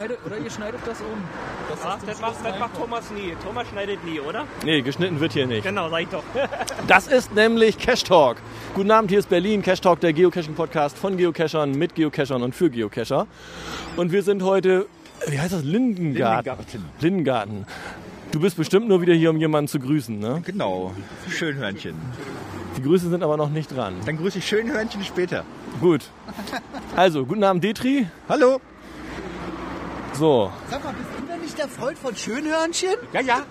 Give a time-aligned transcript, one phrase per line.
[0.00, 1.06] Oder ihr schneidet das um.
[1.68, 3.34] Das, Ach, das, macht, das macht Thomas nie.
[3.44, 4.44] Thomas schneidet nie, oder?
[4.64, 5.64] Nee, geschnitten wird hier nicht.
[5.64, 6.22] Genau, sag ich doch.
[6.86, 8.36] Das ist nämlich Cash Talk.
[8.76, 12.70] Guten Abend, hier ist Berlin, Cash Talk, der Geocaching-Podcast von Geocachern, mit Geocachern und für
[12.70, 13.26] Geocacher.
[13.96, 14.86] Und wir sind heute,
[15.26, 16.44] wie heißt das, Lindengarten.
[16.46, 16.84] Lindengarten.
[17.00, 17.66] Lindengarten.
[18.30, 20.40] Du bist bestimmt nur wieder hier, um jemanden zu grüßen, ne?
[20.46, 20.94] Genau,
[21.28, 21.96] Schönhörnchen.
[22.76, 23.94] Die Grüße sind aber noch nicht dran.
[24.06, 25.42] Dann grüße ich Schönhörnchen später.
[25.80, 26.02] Gut.
[26.94, 28.06] Also, guten Abend, Detri.
[28.28, 28.60] Hallo.
[30.18, 32.96] So, Sag mal, bist du denn nicht der Freund von Schönhörnchen?
[33.12, 33.42] Ja, ja.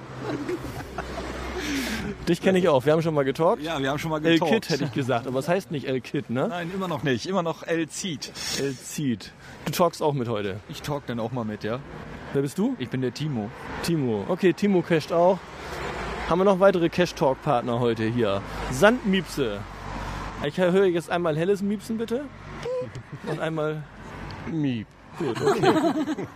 [2.27, 2.85] dich kenne ich auch.
[2.85, 3.63] Wir haben schon mal getalkt.
[3.63, 4.53] Ja, wir haben schon mal El getalkt.
[4.65, 6.49] Kid hätte ich gesagt, aber es heißt nicht El Kid, ne?
[6.49, 7.25] Nein, immer noch nicht.
[7.25, 8.33] Immer noch El Zieht.
[8.59, 9.31] El Cid.
[9.63, 10.59] Du talkst auch mit heute.
[10.67, 11.79] Ich talk dann auch mal mit, ja.
[12.33, 12.75] Wer bist du?
[12.79, 13.49] Ich bin der Timo.
[13.83, 14.25] Timo.
[14.27, 15.39] Okay, Timo casht auch.
[16.29, 18.41] Haben wir noch weitere Cash-Talk-Partner heute hier?
[18.71, 19.61] Sandmiepse.
[20.45, 22.25] Ich höre jetzt einmal helles Miepsen, bitte.
[23.25, 23.83] Und einmal
[24.51, 24.87] Miep.
[25.17, 26.27] Gut, okay.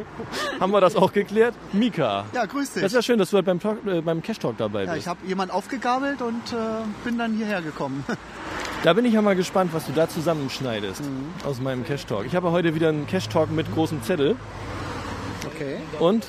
[0.60, 1.54] Haben wir das auch geklärt?
[1.72, 2.26] Mika.
[2.34, 2.82] Ja, grüß dich.
[2.82, 5.04] Das ist ja schön, dass du halt beim, Talk, äh, beim Cash-Talk dabei ja, bist.
[5.04, 6.56] ich habe jemand aufgegabelt und äh,
[7.04, 8.04] bin dann hierher gekommen.
[8.84, 11.04] Da bin ich ja mal gespannt, was du da zusammenschneidest
[11.46, 12.26] aus meinem Cash-Talk.
[12.26, 14.36] Ich habe heute wieder einen Cash-Talk mit großem Zettel.
[15.46, 15.78] Okay.
[16.00, 16.26] Und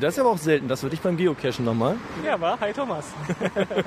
[0.00, 1.96] das ist aber auch selten, das würde ich beim Geocachen nochmal.
[2.24, 2.58] Ja, war.
[2.58, 3.12] Hi, Thomas.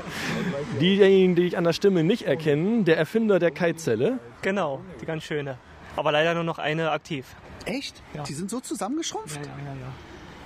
[0.80, 4.20] Diejenigen, die ich an der Stimme nicht erkennen, der Erfinder der Kite-Zelle.
[4.42, 5.58] Genau, die ganz schöne.
[5.96, 7.26] Aber leider nur noch eine aktiv.
[7.66, 8.02] Echt?
[8.28, 9.38] Die sind so zusammengeschrumpft?
[9.38, 9.88] Ja, ja, ja.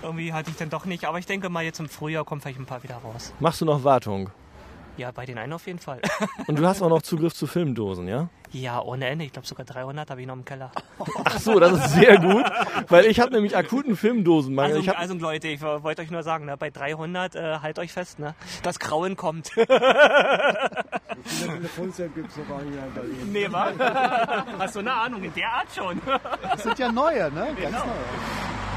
[0.02, 2.60] Irgendwie hatte ich dann doch nicht, aber ich denke mal, jetzt im Frühjahr kommen vielleicht
[2.60, 3.34] ein paar wieder raus.
[3.40, 4.30] Machst du noch Wartung?
[4.98, 6.02] Ja, bei den einen auf jeden Fall.
[6.48, 8.30] Und du hast auch noch Zugriff zu Filmdosen, ja?
[8.52, 9.26] Ja, ohne Ende.
[9.26, 10.72] Ich glaube sogar 300 habe ich noch im Keller.
[11.24, 12.46] Ach so, das ist sehr gut,
[12.88, 14.72] weil ich habe nämlich akuten Filmdosenmangel.
[14.72, 17.80] Also, ich hab, also Leute, ich wollte euch nur sagen, ne, bei 300 äh, halt
[17.80, 18.36] euch fest, ne?
[18.64, 19.52] Das Grauen kommt.
[21.46, 23.32] Telefonzelle gibt es sogar hier in Berlin.
[23.32, 23.72] nee, wa?
[24.60, 25.24] Hast du eine Ahnung?
[25.24, 26.02] In der Art schon.
[26.42, 27.56] Das sind ja neue, ne?
[27.62, 28.69] Ganz neue.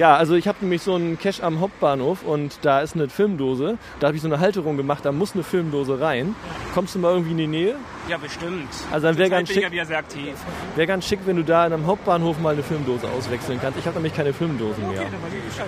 [0.00, 3.76] Ja, also ich habe nämlich so einen Cache am Hauptbahnhof und da ist eine Filmdose.
[3.98, 6.34] Da habe ich so eine Halterung gemacht, da muss eine Filmdose rein.
[6.72, 7.76] Kommst du mal irgendwie in die Nähe?
[8.08, 8.70] Ja, bestimmt.
[8.90, 10.32] Also dann wäre ganz schick, ja sehr aktiv.
[10.86, 13.78] ganz schick, wenn du da in einem Hauptbahnhof mal eine Filmdose auswechseln kannst.
[13.78, 15.02] Ich habe nämlich keine Filmdosen mehr.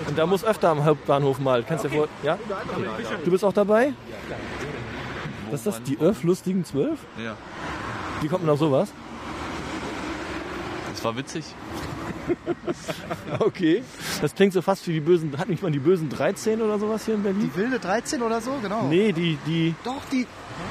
[0.09, 1.63] Und da muss öfter am Hauptbahnhof mal.
[1.63, 2.09] Kannst du dir vor...
[2.23, 2.39] Ja?
[2.49, 3.17] Okay.
[3.27, 3.93] Du bist auch dabei?
[5.51, 5.83] Was ist das?
[5.83, 7.01] Die Öff lustigen zwölf?
[7.23, 7.37] Ja,
[8.23, 8.95] Wie kommt man auf sowas?
[11.03, 11.45] Das war witzig.
[13.39, 13.83] Okay.
[14.21, 15.37] Das klingt so fast wie die bösen...
[15.37, 17.51] Hat nicht mal die bösen 13 oder sowas hier in Berlin?
[17.53, 18.85] Die wilde 13 oder so, genau.
[18.85, 19.75] Nee, die, die...
[19.83, 20.27] Doch, die,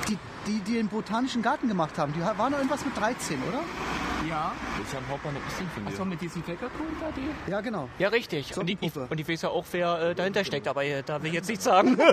[0.08, 3.60] die, die, die den botanischen Garten gemacht haben, die waren doch irgendwas mit 13, oder?
[4.30, 4.52] Ja.
[4.82, 5.90] Ich am Hauptbahnhof bisschen von dir.
[5.92, 7.52] Achso, mit diesem Fleckerkuchen da, die?
[7.52, 7.90] Ja, genau.
[8.00, 8.56] Ja, richtig.
[8.58, 11.22] Und, die, ich, und ich weiß ja auch, wer äh, dahinter steckt, aber äh, da
[11.22, 11.98] will ich jetzt nicht sagen.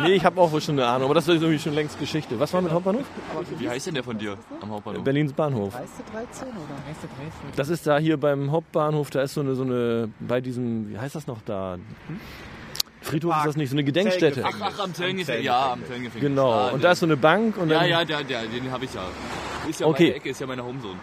[0.00, 2.38] Nee, ich habe auch wohl schon eine Ahnung, aber das ist irgendwie schon längst Geschichte.
[2.38, 3.04] Was war mit Hauptbahnhof?
[3.58, 5.02] Wie heißt denn der von dir am Hauptbahnhof?
[5.02, 5.74] Berlins Bahnhof.
[5.74, 6.58] Du 13 oder?
[7.56, 10.98] Das ist da hier beim Hauptbahnhof, da ist so eine, so eine, bei diesem, wie
[10.98, 11.78] heißt das noch da?
[13.00, 14.44] Friedhof ist das nicht, so eine Gedenkstätte.
[14.46, 15.44] Ach, ach, am Zellengefängnis.
[15.44, 16.28] Ja, am Zellengefängnis.
[16.28, 16.52] Genau.
[16.52, 18.84] Ah, Und da ist so eine Bank und Ja, dann ja, der, der, den habe
[18.84, 19.02] ich ja.
[19.68, 20.04] Ist ja Okay.
[20.04, 20.98] meine Ecke, ist ja meine Homezone.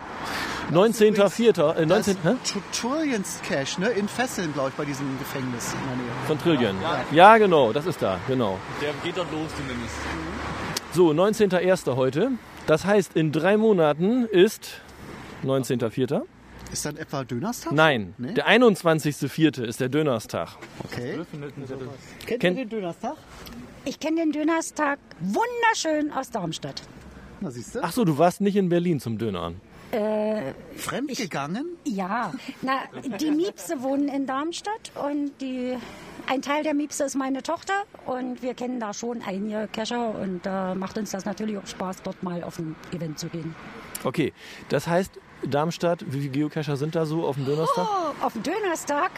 [0.71, 1.75] 19.04.
[1.75, 2.17] Äh, Das 19.
[2.23, 2.35] Hä?
[2.43, 3.89] Tuturiens Cache, ne?
[3.89, 6.05] In Fesseln, glaube ich, bei diesem Gefängnis in der Nähe.
[6.27, 6.75] Von Trillion.
[7.11, 8.57] Ja, genau, das ist da, genau.
[8.81, 9.95] Der geht dort los zumindest.
[10.93, 11.95] So, 19.01.
[11.95, 12.31] heute.
[12.67, 14.81] Das heißt, in drei Monaten ist
[15.43, 16.23] 19.04.
[16.71, 17.71] Ist dann etwa Dönerstag?
[17.73, 18.33] Nein, Nee?
[18.33, 19.63] der 21.04.
[19.63, 20.57] ist der Dönerstag.
[20.83, 21.19] Okay.
[22.39, 23.13] Kennt- ihr den Dönerstag?
[23.83, 26.81] Ich kenne den Dönerstag wunderschön aus Darmstadt.
[27.45, 27.79] Na, siehst du?
[27.83, 29.61] Ach so, du warst nicht in Berlin zum Dönern.
[30.75, 31.77] Fremdgegangen?
[31.85, 32.33] Ja,
[32.63, 32.79] na,
[33.19, 35.77] die Miepse wohnen in Darmstadt und die,
[36.27, 37.73] ein Teil der Miepse ist meine Tochter
[38.07, 42.01] und wir kennen da schon einige Kescher und da macht uns das natürlich auch Spaß,
[42.01, 43.55] dort mal auf ein Event zu gehen.
[44.03, 44.33] Okay,
[44.69, 45.11] das heißt,
[45.43, 47.87] Darmstadt, wie viele Geocacher sind da so auf dem Dönerstag?
[47.87, 49.11] Oh, auf dem Dönerstag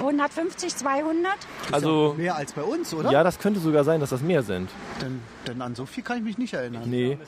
[0.00, 1.32] 150, 200.
[1.72, 3.10] Also, Mehr als bei uns, oder?
[3.10, 4.70] ja, das könnte sogar sein, dass das mehr sind.
[5.00, 6.82] Denn, denn an so viel kann ich mich nicht erinnern.
[6.86, 7.18] Nee,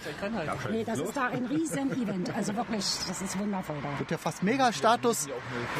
[0.70, 2.34] Nee, das ist da ein Riesen-Event.
[2.34, 3.98] Also wirklich, das ist wundervoll da.
[3.98, 5.28] Wird ja fast Mega-Status.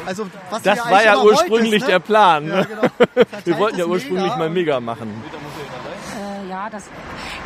[0.05, 2.05] Also, was das war ja ursprünglich wolltest, der ne?
[2.05, 2.47] Plan.
[2.47, 2.81] Ja, genau.
[3.45, 4.37] Wir wollten ja ursprünglich Mega.
[4.37, 5.09] mal Mega machen.
[6.53, 6.87] Ja, das,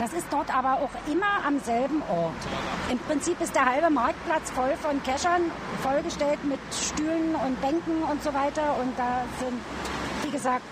[0.02, 2.34] das ist dort aber auch immer am selben Ort.
[2.92, 5.44] Im Prinzip ist der halbe Marktplatz voll von Keschern,
[5.82, 8.76] vollgestellt mit Stühlen und Bänken und so weiter.
[8.82, 9.62] Und da sind,
[10.26, 10.66] wie gesagt,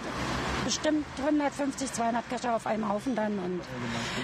[0.66, 3.40] bestimmt 150, 200 Kescher auf einem Haufen dann.
[3.40, 3.62] Und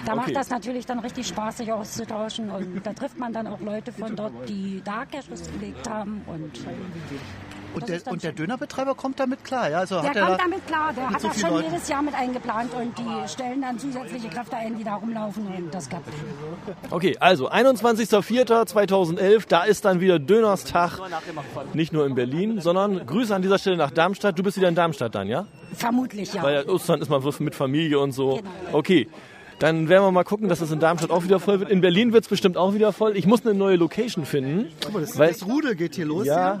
[0.04, 0.20] da Okay.
[0.20, 2.50] macht das natürlich dann richtig Spaß, sich auszutauschen.
[2.50, 6.20] Und da trifft man dann auch Leute von dort, die da Caches gelegt haben.
[6.26, 6.52] Und
[7.74, 8.32] Und der, und der.
[8.32, 9.78] Dönerbetreiber kommt damit klar, ja?
[9.78, 11.70] Also Der hat er kommt da, damit klar, der hat so das schon Leuten?
[11.72, 15.72] jedes Jahr mit eingeplant und die stellen dann zusätzliche Kräfte ein, die da rumlaufen und
[15.74, 16.08] das klappt.
[16.90, 20.98] Okay, also 21.04.2011, da ist dann wieder Dönerstag.
[21.74, 24.38] Nicht nur in Berlin, sondern Grüße an dieser Stelle nach Darmstadt.
[24.38, 25.46] Du bist wieder in Darmstadt dann, ja?
[25.74, 26.42] Vermutlich, ja.
[26.42, 28.36] Weil Ostern ist man mit Familie und so.
[28.36, 28.50] Genau.
[28.72, 29.08] Okay.
[29.62, 31.70] Dann werden wir mal gucken, dass es in Darmstadt auch wieder voll wird.
[31.70, 33.16] In Berlin wird es bestimmt auch wieder voll.
[33.16, 34.72] Ich muss eine neue Location finden.
[34.92, 36.26] das, weil, das Rudel geht hier los.
[36.26, 36.60] ja,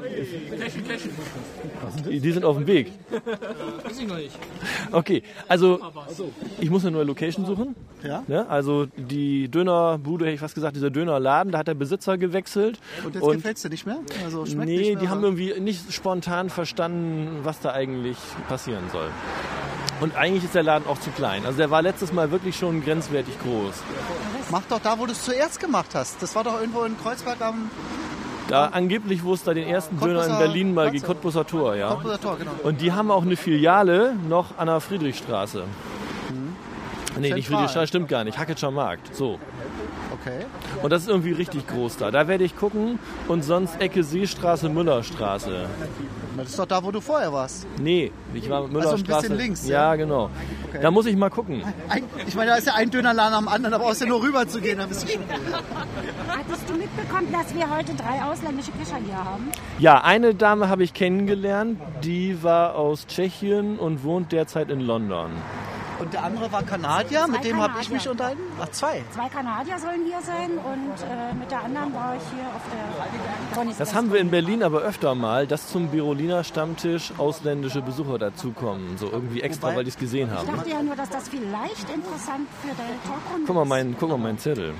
[2.08, 2.92] die die sind auf dem Weg.
[4.92, 5.80] Okay, also
[6.60, 7.74] ich muss eine neue Location suchen.
[8.04, 8.22] Ja.
[8.28, 8.48] Ne?
[8.48, 12.78] Also die Dönerbude, hätte ich fast gesagt, dieser Dönerladen, da hat der Besitzer gewechselt.
[13.04, 13.98] Und jetzt gefällt es dir nicht mehr?
[14.24, 18.16] Also schmeckt nee, nicht mehr, die haben irgendwie nicht spontan verstanden, was da eigentlich
[18.48, 19.08] passieren soll.
[20.02, 21.46] Und eigentlich ist der Laden auch zu klein.
[21.46, 23.74] Also der war letztes Mal wirklich schon grenzwertig groß.
[24.50, 26.22] Mach doch da, wo du es zuerst gemacht hast.
[26.22, 27.70] Das war doch irgendwo in Kreuzberg am
[28.48, 31.88] Da angeblich, wo es da den ersten Döner in Berlin mal gibt, Cottbusser Tor, ja.
[31.88, 32.50] Cottbusser Tor, genau.
[32.62, 35.64] Und die haben auch eine Filiale noch an der Friedrichstraße.
[37.18, 37.48] Nee, nicht.
[37.48, 38.38] Friedrichstraße, stimmt gar nicht.
[38.38, 39.14] Hacketscher Markt.
[39.14, 39.38] So.
[40.20, 40.46] Okay.
[40.82, 42.10] Und das ist irgendwie richtig groß da.
[42.10, 42.98] Da werde ich gucken.
[43.28, 45.66] Und sonst Ecke Seestraße, Müllerstraße.
[46.36, 47.66] Das ist doch da, wo du vorher warst.
[47.80, 49.14] Nee, ich war Müllerstraße.
[49.14, 49.96] Also bisschen links, Ja, ja.
[49.96, 50.30] genau.
[50.80, 51.62] Da muss ich mal gucken.
[51.88, 54.46] Ein, ich meine, da ist ja ein Dönerladen am anderen, aber brauchst ja nur rüber
[54.48, 54.80] zu gehen.
[54.80, 55.06] Hattest
[56.68, 59.50] du mitbekommen, dass wir heute drei ausländische Kescher hier haben?
[59.78, 61.78] Ja, eine Dame habe ich kennengelernt.
[62.02, 65.30] Die war aus Tschechien und wohnt derzeit in London.
[66.02, 68.40] Und der andere war Kanadier, mit dem habe ich mich unterhalten.
[68.60, 69.02] Ach, zwei.
[69.14, 73.56] Zwei Kanadier sollen hier sein und äh, mit der anderen war ich hier auf der
[73.56, 78.18] Tony's Das haben wir in Berlin aber öfter mal, dass zum Beroliner Stammtisch ausländische Besucher
[78.18, 78.98] dazukommen.
[78.98, 80.56] So irgendwie extra, Wobei- weil die es gesehen Ich haben.
[80.56, 83.68] dachte ja nur, dass das vielleicht interessant für deine Talkrunde Guck mal, ist.
[83.68, 84.74] mein, guck mal meinen Zettel.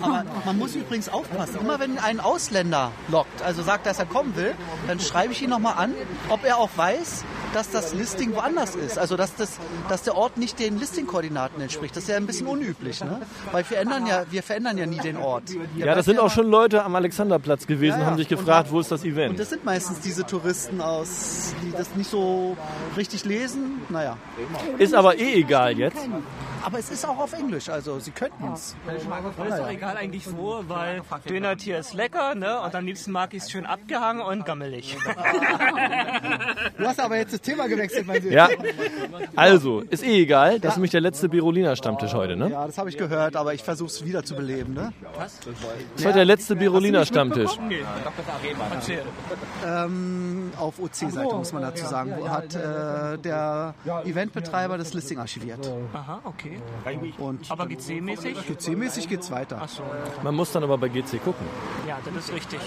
[0.00, 1.60] Aber man muss übrigens aufpassen.
[1.60, 4.54] Immer wenn ein Ausländer lockt, also sagt, dass er kommen will,
[4.86, 5.94] dann schreibe ich ihn nochmal an,
[6.30, 8.98] ob er auch weiß, dass das Listing woanders ist.
[8.98, 9.58] Also dass, das,
[9.88, 11.96] dass der Ort nicht den Listing-Koordinaten entspricht.
[11.96, 13.20] Das ist ja ein bisschen unüblich, ne?
[13.52, 15.44] Weil wir ändern ja, wir verändern ja nie den Ort.
[15.76, 18.06] Der Ja, das sind ja auch schon Leute am Alexanderplatz gewesen, Ja, ja.
[18.06, 19.38] haben sich Und gefragt, da- wo ist das Und Event?
[19.38, 22.56] das sind meistens diese Touristen aus, die das nicht so
[22.96, 23.80] richtig lesen.
[23.88, 24.16] Naja.
[24.78, 25.96] Ist aber eh egal jetzt.
[26.64, 28.76] Aber es ist auch auf Englisch, also sie könnten es.
[28.96, 32.60] Ist doch egal eigentlich wo, weil Dönertier ist lecker, ne?
[32.60, 34.96] Und am liebsten mag ich es schön abgehangen und gammelig.
[36.78, 38.32] Du hast aber jetzt das Thema gewechselt, mein Sohn.
[38.32, 38.48] Ja,
[39.36, 40.60] also, ist eh egal.
[40.60, 42.50] Das ist nämlich der letzte Beroliner Stammtisch heute, ne?
[42.50, 44.74] Ja, das habe ich gehört, aber ich versuche es wieder zu beleben.
[44.74, 44.92] Ne?
[45.16, 45.34] Das
[45.96, 47.58] ist heute der letzte Beroliner Stammtisch.
[49.66, 55.70] Ähm, auf OC-Seite muss man dazu sagen, hat äh, der Eventbetreiber das Listing archiviert.
[55.92, 56.47] Aha, okay.
[57.18, 58.36] Und Aber GC-mäßig?
[58.48, 59.60] GC-mäßig geht's weiter.
[59.60, 59.82] Achso,
[60.22, 61.46] Man muss dann aber bei GC gucken.
[61.86, 62.60] ja, das ist richtig.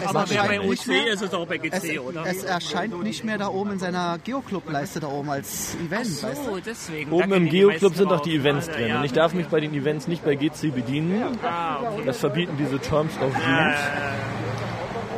[0.00, 2.26] Es Aber wer bei erscheint nicht OC mehr- ist, ist auch bei es, GC, oder?
[2.26, 6.56] es erscheint nicht mehr da oben in seiner Geoclub-Leiste da oben als Event, weißt So,
[6.56, 6.60] du?
[6.60, 7.12] deswegen.
[7.12, 8.22] Oben im Geoclub sind doch drauf.
[8.22, 8.88] die Events drin.
[8.88, 8.98] ja.
[8.98, 11.38] Und ich darf mich bei den Events nicht bei GC bedienen.
[11.42, 12.02] Ah, okay.
[12.06, 14.41] Das verbieten diese Terms of Use.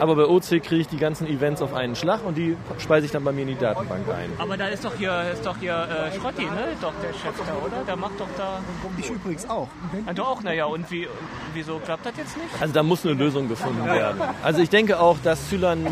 [0.05, 3.13] Aber bei OC kriege ich die ganzen Events auf einen Schlag und die speise ich
[3.13, 4.31] dann bei mir in die Datenbank ein.
[4.39, 6.67] Aber da ist doch hier, ist doch hier äh, Schrotti, ne?
[6.83, 7.83] Doch der Chef da, oder?
[7.87, 8.61] Der macht doch da.
[8.99, 9.69] Ich übrigens auch.
[10.05, 10.67] Ah, du auch, naja.
[10.67, 11.09] Und wie,
[11.55, 12.49] wieso klappt das jetzt nicht?
[12.61, 14.21] Also da muss eine Lösung gefunden werden.
[14.43, 15.87] Also ich denke auch, dass Zylan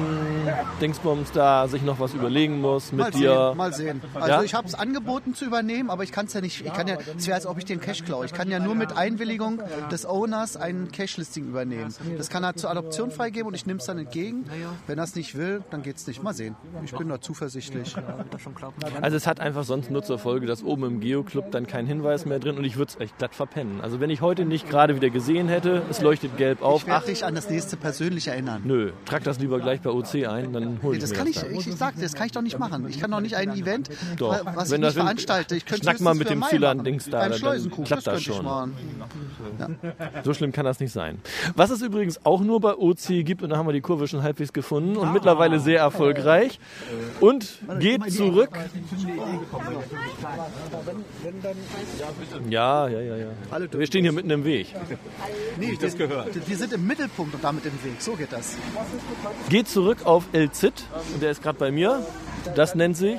[0.82, 3.48] Dingsbums da sich noch was überlegen muss mit Mal dir.
[3.48, 4.02] sehen, mal sehen.
[4.14, 4.42] Also Ja?
[4.42, 6.64] ich habe es angeboten zu übernehmen, aber ich kann es ja nicht.
[6.66, 8.26] Ich kann ja, es wäre als ob ich den Cache klaue.
[8.26, 11.94] Ich kann ja nur mit Einwilligung des Owners ein Cache-Listing übernehmen.
[12.18, 14.44] Das kann er zur Adoption freigeben und ich nehme es dann entgegen.
[14.86, 16.22] Wenn er es nicht will, dann geht es nicht.
[16.22, 16.54] Mal sehen.
[16.84, 17.94] Ich bin da zuversichtlich.
[19.00, 22.26] Also es hat einfach sonst nur zur Folge, dass oben im Geoclub dann kein Hinweis
[22.26, 23.80] mehr drin und ich würde es echt glatt verpennen.
[23.80, 27.00] Also wenn ich heute nicht gerade wieder gesehen hätte, es leuchtet gelb auf, Ich ach
[27.00, 28.62] werde dich an das nächste persönlich erinnern.
[28.64, 31.26] nö, trag das lieber gleich bei OC ein, dann hol Nee, ich das mir kann
[31.32, 32.86] das ich, ich, ich sag das kann ich doch nicht machen.
[32.88, 34.44] Ich kann doch nicht ein Event, Doch.
[34.54, 35.56] was Wenn ich nicht veranstalte.
[35.56, 36.58] Ich könnte Schnack mal mit dem machen.
[36.62, 38.44] da, dann Schleusenkuchen, klappt das das könnte ich schon.
[38.44, 38.72] machen.
[40.24, 41.20] So schlimm kann das nicht sein.
[41.56, 44.22] Was es übrigens auch nur bei OC gibt, und da haben wir die Kurve schon
[44.22, 46.58] halbwegs gefunden und mittlerweile sehr erfolgreich
[47.20, 48.50] und geht zurück.
[52.48, 53.28] Ja, ja, ja, ja.
[53.72, 54.74] Wir stehen hier mitten im Weg.
[55.58, 56.48] Nee, das gehört.
[56.48, 58.00] Wir sind im Mittelpunkt und damit im Weg.
[58.00, 58.56] So geht das.
[59.48, 60.74] Geht zurück auf El Cid
[61.12, 62.04] und der ist gerade bei mir.
[62.54, 63.18] Das nennt sich,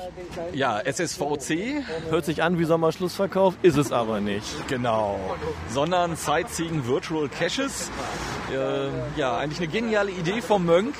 [0.52, 4.46] Ja, SSVC, hört sich an wie Sommerschlussverkauf, ist es aber nicht.
[4.68, 5.18] genau.
[5.70, 7.90] Sondern Sightseeing Virtual Caches.
[8.52, 10.94] Äh, ja, eigentlich eine geniale Idee vom Mönk.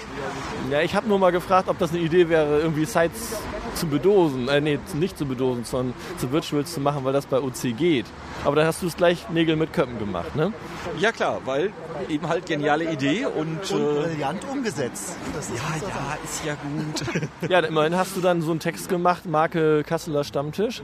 [0.71, 3.37] Ja, ich habe nur mal gefragt, ob das eine Idee wäre, irgendwie Sites
[3.75, 4.49] zu bedosen.
[4.49, 8.07] Äh, nee, nicht zu bedosen, sondern zu Virtuals zu machen, weil das bei OC geht.
[8.45, 10.53] Aber dann hast du es gleich Nägel mit Köppen gemacht, ne?
[10.99, 11.73] Ja klar, weil
[12.09, 15.17] eben halt geniale Idee und, Und äh, brillant umgesetzt.
[15.35, 17.29] Das ist ja, ja, ist ja gut.
[17.51, 20.83] Ja, immerhin hast du dann so einen Text gemacht, Marke Kasseler Stammtisch,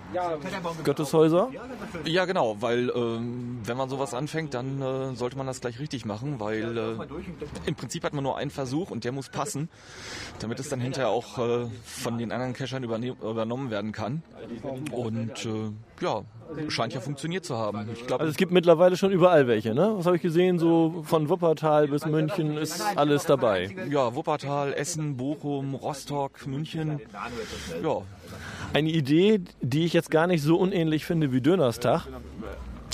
[0.85, 1.51] Gotteshäuser.
[2.05, 6.05] ja genau, weil ähm, wenn man sowas anfängt, dann äh, sollte man das gleich richtig
[6.05, 6.97] machen, weil äh,
[7.67, 9.69] im Prinzip hat man nur einen Versuch und der muss passen,
[10.39, 14.23] damit es dann hinterher auch äh, von den anderen Cachern übernommen werden kann.
[14.93, 16.23] Und äh, ja,
[16.69, 17.89] scheint ja funktioniert zu haben.
[17.93, 19.93] Ich glaube, Also es gibt mittlerweile schon überall welche, ne?
[19.97, 20.59] Was habe ich gesehen?
[20.59, 23.75] So von Wuppertal bis München ist alles dabei.
[23.89, 27.01] ja, Wuppertal, Essen, Bochum, Rostock, München.
[27.83, 28.03] Ja,
[28.73, 32.07] Eine Idee, die ich jetzt gar nicht so unähnlich finde wie Dönerstag.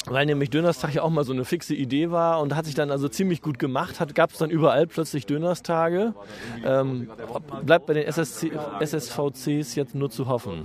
[0.09, 2.91] Weil nämlich Dönerstag ja auch mal so eine fixe Idee war und hat sich dann
[2.91, 3.99] also ziemlich gut gemacht.
[4.01, 6.15] Hat gab es dann überall plötzlich Dönerstage.
[6.65, 7.11] Ähm,
[7.65, 10.65] bleibt bei den SSC, SSVCs jetzt nur zu hoffen.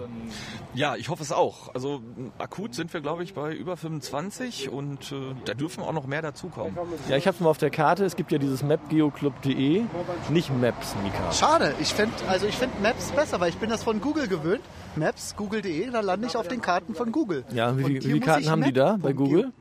[0.73, 1.73] Ja, ich hoffe es auch.
[1.73, 2.01] Also
[2.37, 6.21] akut sind wir, glaube ich, bei über 25 und äh, da dürfen auch noch mehr
[6.21, 6.77] dazukommen.
[7.09, 8.05] Ja, ich habe es mal auf der Karte.
[8.05, 9.83] Es gibt ja dieses mapgeoclub.de,
[10.29, 11.31] nicht Maps, Mika.
[11.33, 11.73] Schade.
[11.81, 14.61] Ich finde also ich find Maps besser, weil ich bin das von Google gewöhnt.
[14.95, 17.43] Maps, google.de, da lande ich auf den Karten von Google.
[17.53, 19.60] Ja, wie, wie viele Karten haben die da bei Map- Google?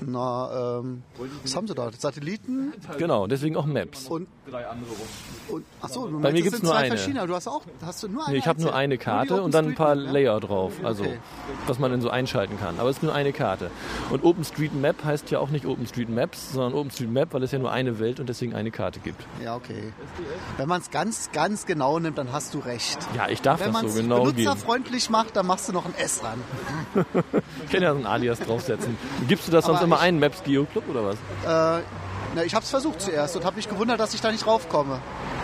[0.00, 1.02] Na, ähm,
[1.42, 1.90] was haben sie da?
[1.96, 4.06] Satelliten Genau, deswegen auch Maps.
[4.08, 4.26] und
[5.48, 6.88] Und, achso, du Bei mir meinst, es nur zwei eine.
[6.88, 7.26] verschiedene.
[7.26, 9.68] Du hast auch, hast du nur eine Nee, ich habe nur eine Karte und dann
[9.68, 10.10] ein paar ja?
[10.10, 11.18] Layer drauf, also Okay.
[11.66, 12.78] was man dann so einschalten kann.
[12.78, 13.70] Aber es ist nur eine Karte.
[14.10, 18.20] Und OpenStreetMap heißt ja auch nicht OpenStreetMaps, sondern OpenStreetMap, weil es ja nur eine Welt
[18.20, 19.22] und deswegen eine Karte gibt.
[19.42, 19.92] Ja, okay.
[20.56, 22.98] Wenn man es ganz, ganz genau nimmt, dann hast du recht.
[23.16, 24.36] Ja, ich darf Wenn man das es so genau geben.
[24.36, 26.40] benutzerfreundlich macht, dann machst du noch ein S dran.
[27.64, 28.96] Ich kann ja so ein Alias draufsetzen.
[29.26, 31.14] Gibst du das sonst Aber immer ich- ein, Maps Geo Club oder was?
[31.16, 31.82] Äh,
[32.34, 34.98] na, ich habe es versucht zuerst und habe mich gewundert, dass ich da nicht raufkomme.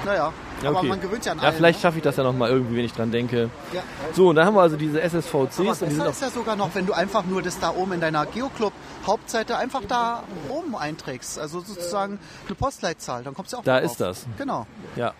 [0.04, 0.32] Naja, Ja,
[0.68, 0.88] aber okay.
[0.88, 1.82] man gewöhnt ja an Ja, allen, vielleicht ne?
[1.82, 3.50] schaffe ich das ja noch mal irgendwie, wenn ich dran denke.
[3.72, 3.82] Ja.
[4.12, 6.74] So, und dann haben wir also diese Aber SSVCs sind besser ist ja sogar noch,
[6.74, 8.72] wenn du einfach nur das da oben in deiner Geoclub
[9.06, 11.38] Hauptseite einfach da oben einträgst.
[11.38, 13.22] Also sozusagen eine Postleitzahl.
[13.24, 13.90] Dann kommst du auch Da drauf.
[13.90, 14.26] ist das.
[14.36, 14.66] Genau.
[14.96, 15.14] Ja.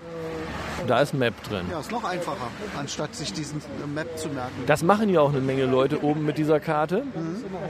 [0.87, 1.67] Da ist Map drin.
[1.71, 3.61] Ja, ist noch einfacher, anstatt sich diesen
[3.95, 4.53] Map zu merken.
[4.67, 7.05] Das machen ja auch eine Menge Leute oben mit dieser Karte.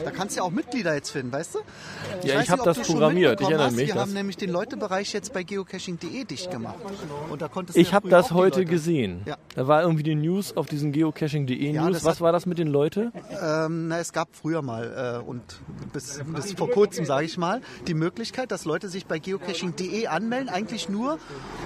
[0.04, 1.58] Da kannst du ja auch Mitglieder jetzt finden, weißt du?
[2.22, 3.40] Ja, ich hab nicht, ob das programmiert.
[3.40, 6.76] Ich erinnere hast, mich, Wir dass- haben nämlich den Leutebereich jetzt bei geocaching.de dicht gemacht.
[7.30, 9.20] Und da konntest Ich ja habe das heute gesehen.
[9.26, 9.36] Ja.
[9.54, 12.04] Da war irgendwie die News auf diesen geocaching.de Ja, News.
[12.04, 13.12] Was hat- war das mit den Leuten?
[13.42, 15.42] Ähm, na, es gab früher mal äh, und
[15.92, 20.48] bis, bis vor kurzem, sage ich mal, die Möglichkeit, dass Leute sich bei geocaching.de anmelden,
[20.48, 21.18] eigentlich nur,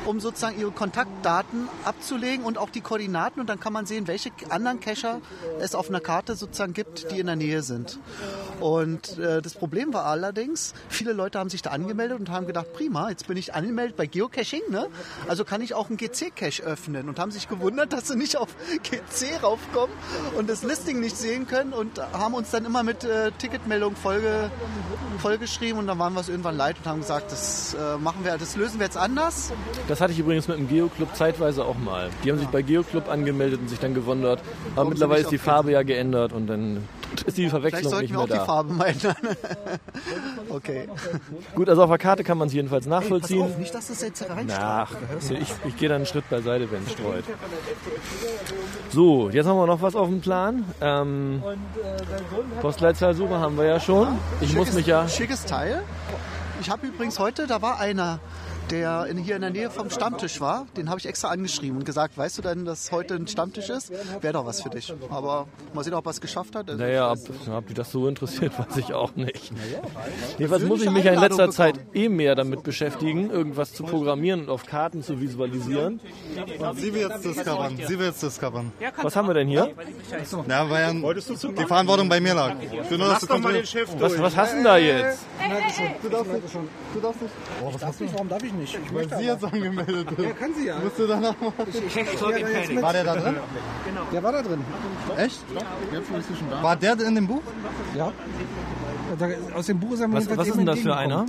[0.05, 4.31] um sozusagen ihre Kontaktdaten abzulegen und auch die Koordinaten und dann kann man sehen, welche
[4.51, 5.21] anderen Cacher
[5.61, 7.99] es auf einer Karte sozusagen gibt, die in der Nähe sind.
[8.61, 12.73] Und äh, das Problem war allerdings, viele Leute haben sich da angemeldet und haben gedacht,
[12.73, 14.87] prima, jetzt bin ich angemeldet bei Geocaching, ne?
[15.29, 18.55] also kann ich auch einen GC-Cache öffnen und haben sich gewundert, dass sie nicht auf
[18.83, 19.95] GC raufkommen
[20.37, 24.51] und das Listing nicht sehen können und haben uns dann immer mit äh, Ticketmeldung vollge,
[25.19, 28.37] vollgeschrieben und dann waren wir es irgendwann leid und haben gesagt, das äh, machen wir,
[28.39, 29.53] das lösen wir jetzt anders.
[29.89, 32.11] Das hatte ich übrigens mit dem Geoclub zeitweise auch mal.
[32.25, 34.41] Die haben sich bei Geoclub angemeldet und sich dann gewundert.
[34.41, 36.89] Aber Warum mittlerweile ist die Farbe ja geändert und dann
[37.23, 38.45] ist die Vielleicht Verwechslung sollten nicht wir mehr auch die da.
[38.45, 39.17] Farbe mal ändern.
[40.51, 40.89] okay.
[41.55, 43.43] Gut, also auf der Karte kann man es jedenfalls Pass nachvollziehen.
[43.43, 44.59] auf, nicht, dass das jetzt reinstreut.
[44.61, 44.91] Ach,
[45.31, 47.25] ich, ich gehe dann einen Schritt beiseite, wenn es streut.
[48.91, 50.65] So, jetzt haben wir noch was auf dem Plan.
[50.81, 51.43] Ähm,
[52.61, 54.19] Postleitzahlsuche haben wir ja schon.
[54.41, 55.09] Ich muss Schickes- mich ja.
[55.09, 55.83] Schickes Teil.
[56.61, 58.21] Ich habe übrigens heute, da war einer,
[58.71, 60.67] der in, hier in der Nähe vom Stammtisch war.
[60.77, 63.93] Den habe ich extra angeschrieben und gesagt, weißt du denn, dass heute ein Stammtisch ist?
[64.21, 64.93] Wäre doch was für dich.
[65.11, 66.69] Aber mal sehen, ob er es geschafft hat.
[66.69, 67.19] Also, Naja, ob,
[67.51, 69.53] ob die das so interessiert, weiß ich auch nicht.
[70.39, 73.85] Jedenfalls muss ich mich ja in letzter Einladung Zeit eh mehr damit beschäftigen, irgendwas zu
[73.85, 76.01] programmieren und auf Karten zu visualisieren.
[76.77, 77.77] Sie will jetzt discovern.
[77.77, 78.73] Sie will jetzt discovern.
[79.03, 79.71] Was haben wir denn hier?
[80.49, 82.55] Ja, weil die Verantwortung bei mir lag.
[82.91, 83.77] Nur, dass du kontrollierst.
[83.99, 85.21] Was, was hast du denn da jetzt?
[86.03, 86.55] Du darfst nicht.
[86.95, 87.35] Du darfst nicht.
[87.63, 88.13] Oh, was hast du?
[88.13, 88.79] Warum darf ich nicht?
[88.85, 90.25] Ich Weil sie jetzt angemeldet ist.
[90.25, 90.79] Ja, kann sie ja.
[90.79, 91.53] Musst du danach mal.
[91.59, 92.83] mit.
[92.83, 93.35] War der da drin?
[94.13, 94.61] Der war da drin.
[95.17, 95.41] Echt?
[96.63, 97.43] War der in dem Buch?
[97.97, 98.13] Ja.
[99.19, 101.27] Da, aus dem Buch ist er Was, was ist denn das für einer?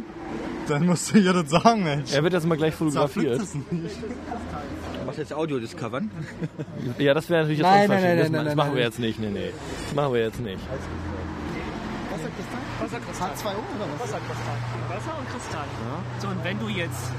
[0.67, 2.11] Dann musst du ihr das sagen, Mensch.
[2.13, 3.39] Er wird jetzt mal gleich fotografiert.
[3.71, 3.95] nicht.
[5.05, 6.09] Machst jetzt Audio discovern?
[6.97, 8.03] Ja, das wäre natürlich jetzt Nein, nein, unverschämt.
[8.03, 8.83] nein, Das, nein, das nein, machen wir nein.
[8.85, 9.19] jetzt nicht.
[9.19, 9.51] Nee, nee.
[9.85, 10.57] Das machen wir jetzt nicht.
[12.85, 14.11] H2O oder was?
[14.11, 15.65] Wasser und Kristall.
[16.19, 17.11] So, und wenn du jetzt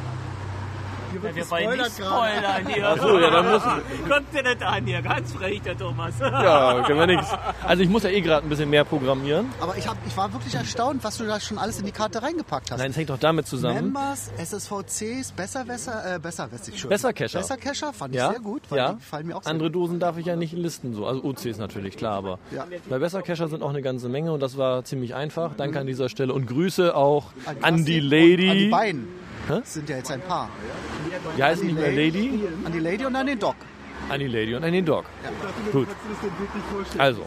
[1.23, 2.89] Ja, wir wollen nicht spoilern hier.
[2.89, 3.63] Ach so, ja, dann muss-
[4.09, 6.15] Kommt der nicht an hier, ganz frech, der Thomas.
[6.21, 7.29] Ja, können wir nichts.
[7.65, 9.47] Also ich muss ja eh gerade ein bisschen mehr programmieren.
[9.61, 12.23] Aber ich, hab, ich war wirklich erstaunt, was du da schon alles in die Karte
[12.23, 12.79] reingepackt hast.
[12.79, 13.93] Nein, es hängt doch damit zusammen.
[13.93, 16.89] Members, SSVCs, besser, besser, äh, besser, weiß ich schon.
[16.91, 17.39] Besser Cacher.
[17.39, 18.93] Besser Cacher fand ich Ja, sehr gut, weil ja.
[18.93, 21.07] die gefallen mir auch sehr Andere Dosen darf ich ja nicht listen, so.
[21.07, 22.67] Also OCs natürlich, klar, aber Ja.
[22.89, 25.53] bei Besser Cacher sind auch eine ganze Menge und das war ziemlich einfach.
[25.57, 27.27] Danke an dieser Stelle und Grüße auch
[27.63, 28.49] an die Und Lady.
[28.51, 29.09] An die beiden.
[29.49, 29.61] Hä?
[29.61, 30.49] Das sind ja jetzt ein Paar.
[31.37, 33.55] Die heißen nicht mehr Lady, An die Lady und an den Doc.
[34.09, 35.05] an die Lady und an den Dog.
[35.73, 35.89] Gut.
[36.99, 37.23] Also.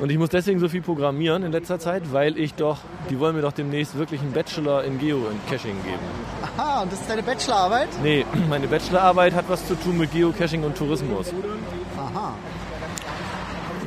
[0.00, 2.78] Und ich muss deswegen so viel programmieren in letzter Zeit, weil ich doch,
[3.10, 5.98] die wollen mir doch demnächst wirklich einen Bachelor in Geocaching geben.
[6.56, 7.88] Aha, und das ist deine Bachelorarbeit?
[8.02, 11.32] Nee, meine Bachelorarbeit hat was zu tun mit Geocaching und Tourismus.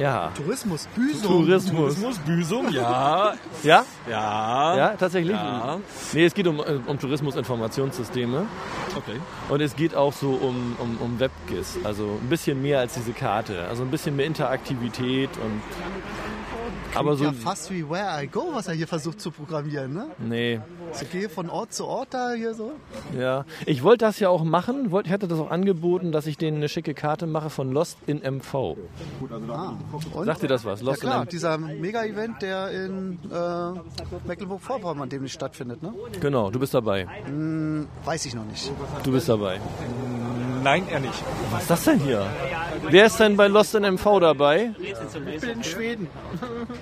[0.01, 0.31] Ja.
[0.35, 1.45] Tourismus, Büsum.
[1.45, 2.17] Tourismus.
[2.25, 3.33] Büsum, ja.
[3.63, 3.85] Ja?
[4.09, 4.77] Ja.
[4.77, 5.35] Ja, tatsächlich?
[5.35, 5.77] Ja.
[6.13, 8.47] Nee, es geht um, äh, um Tourismusinformationssysteme.
[8.97, 9.19] Okay.
[9.49, 11.79] Und es geht auch so um, um, um WebGIS.
[11.83, 13.67] Also ein bisschen mehr als diese Karte.
[13.67, 15.61] Also ein bisschen mehr Interaktivität und.
[16.95, 17.23] Aber so.
[17.25, 20.07] ja fast wie Where I Go, was er hier versucht zu programmieren, ne?
[20.19, 20.59] Nee.
[20.93, 22.73] So gehe von Ort zu Ort da hier so.
[23.17, 23.45] Ja.
[23.65, 24.93] Ich wollte das ja auch machen.
[25.05, 28.17] Ich hatte das auch angeboten, dass ich denen eine schicke Karte mache von Lost in
[28.19, 28.77] MV.
[29.49, 29.73] Ah,
[30.13, 30.25] und?
[30.25, 30.81] Sagt dir das was?
[30.81, 35.89] Ja Lost klar, in dieser Mega-Event, der in äh, Mecklenburg-Vorpommern demnächst stattfindet, ne?
[35.89, 36.19] MV.
[36.19, 37.07] Genau, du bist dabei.
[37.25, 38.71] Hm, weiß ich noch nicht.
[39.03, 39.59] Du bist dabei.
[40.63, 41.13] Nein, er nicht.
[41.51, 42.25] Was ist das denn hier?
[42.89, 44.71] Wer ist denn bei Lost in MV dabei?
[44.79, 44.93] Ich
[45.41, 46.07] bin in Schweden.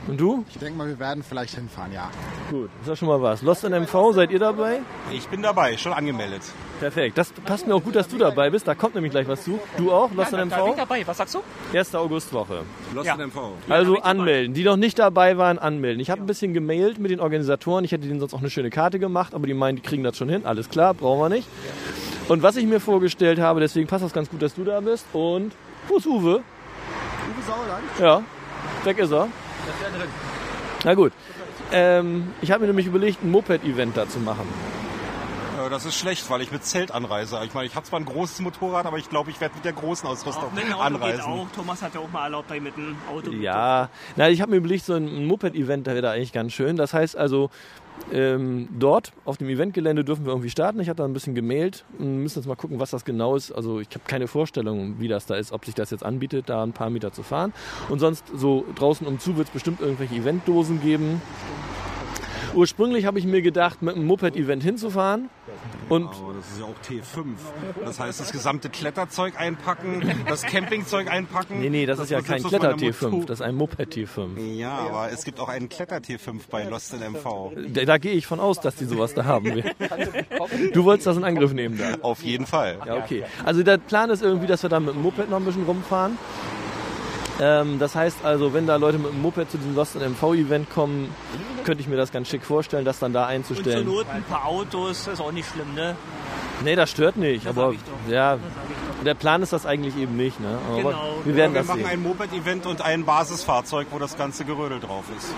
[0.08, 0.44] Und du?
[0.50, 2.10] Ich denke mal, wir werden vielleicht hinfahren, ja.
[2.50, 3.42] Gut, ist ja schon mal was.
[3.42, 4.80] Lost in MV, seid ihr dabei?
[5.14, 6.42] Ich bin dabei, schon angemeldet.
[6.80, 7.18] Perfekt.
[7.18, 8.68] Das passt mir auch gut, dass du dabei bist.
[8.68, 9.60] Da kommt nämlich gleich was zu.
[9.78, 10.12] Du auch?
[10.14, 10.76] Lost in Da bin ich MV?
[10.78, 11.40] dabei, was sagst du?
[11.78, 11.96] 1.
[11.96, 12.64] Augustwoche.
[12.94, 13.16] Lost Ja.
[13.16, 13.38] in MV.
[13.70, 14.54] Also anmelden.
[14.54, 16.02] Die noch nicht dabei waren, anmelden.
[16.02, 17.84] Ich habe ein bisschen gemailt mit den Organisatoren.
[17.86, 20.18] Ich hätte denen sonst auch eine schöne Karte gemacht, aber die meinen, die kriegen das
[20.18, 20.46] schon hin.
[20.46, 21.48] Alles klar, brauchen wir nicht.
[22.30, 25.06] Und was ich mir vorgestellt habe, deswegen passt das ganz gut, dass du da bist.
[25.14, 25.52] Und
[25.88, 26.36] wo ist Uwe?
[26.36, 26.42] Uwe
[27.46, 27.84] Sauerland?
[28.00, 28.22] Ja,
[28.86, 29.28] weg ist er.
[30.86, 31.12] Na gut.
[31.72, 34.48] Ähm, ich habe mir nämlich überlegt, ein Moped-Event da zu machen.
[35.64, 37.40] Äh, Das ist schlecht, weil ich mit Zelt anreise.
[37.46, 39.74] Ich meine, ich habe zwar ein großes Motorrad, aber ich glaube, ich werde mit der
[39.74, 41.22] großen Ausrüstung Auto geht anreisen.
[41.26, 41.48] auch.
[41.56, 43.30] Thomas hat ja auch mal erlaubt, bei mit dem Auto.
[43.32, 46.76] Ja, na, ich habe mir überlegt, so ein Moped-Event, da wäre da eigentlich ganz schön.
[46.76, 47.52] Das heißt also,
[48.12, 50.80] ähm, dort auf dem Eventgelände dürfen wir irgendwie starten.
[50.80, 53.52] Ich habe da ein bisschen gemailt und müssen jetzt mal gucken, was das genau ist.
[53.52, 56.64] Also ich habe keine Vorstellung, wie das da ist, ob sich das jetzt anbietet, da
[56.64, 57.54] ein paar Meter zu fahren.
[57.90, 61.22] Und sonst so draußen umzu wird es bestimmt irgendwelche Eventdosen geben.
[62.54, 65.30] Ursprünglich habe ich mir gedacht, mit einem Moped-Event hinzufahren.
[65.88, 67.26] Und Aber das ist ja auch T5.
[67.84, 71.60] Das heißt, das gesamte Kletterzeug einpacken, das Campingzeug einpacken.
[71.60, 74.40] nee, nee, das, ist ja kein selbst aus meiner Kletter-T5, Motor- das ist ein Moped-T5.
[74.56, 77.52] Ja, aber es gibt auch einen Kletter-T5 bei Lost in MV.
[77.74, 79.64] Da, da gehe ich von aus, dass die sowas da haben.
[80.74, 81.96] Du wolltest das in Angriff nehmen da.
[82.02, 82.78] Auf jeden Fall.
[82.86, 83.24] Ja, okay.
[83.44, 86.18] Also der Plan ist irgendwie, dass wir da mit dem Moped noch ein bisschen rumfahren.
[87.42, 90.34] Ähm, das heißt also, wenn da Leute mit dem Moped zu diesem Lost in MV
[90.34, 91.14] Event kommen,
[91.64, 93.86] könnte ich mir das ganz schick vorstellen, das dann da Und zur einzustellen.
[93.86, 95.96] Not ein paar Autos, ist auch nicht schlimm, ne?
[96.64, 98.12] Nee, das stört nicht, Das aber sag ich doch.
[98.12, 98.38] ja,
[99.06, 100.58] der Plan ist das eigentlich eben nicht, ne?
[100.70, 101.14] Aber Genau.
[101.24, 104.82] wir werden wir das machen sehen, ein Moped-Event und ein Basisfahrzeug, wo das ganze Gerödel
[104.82, 105.34] drauf ist.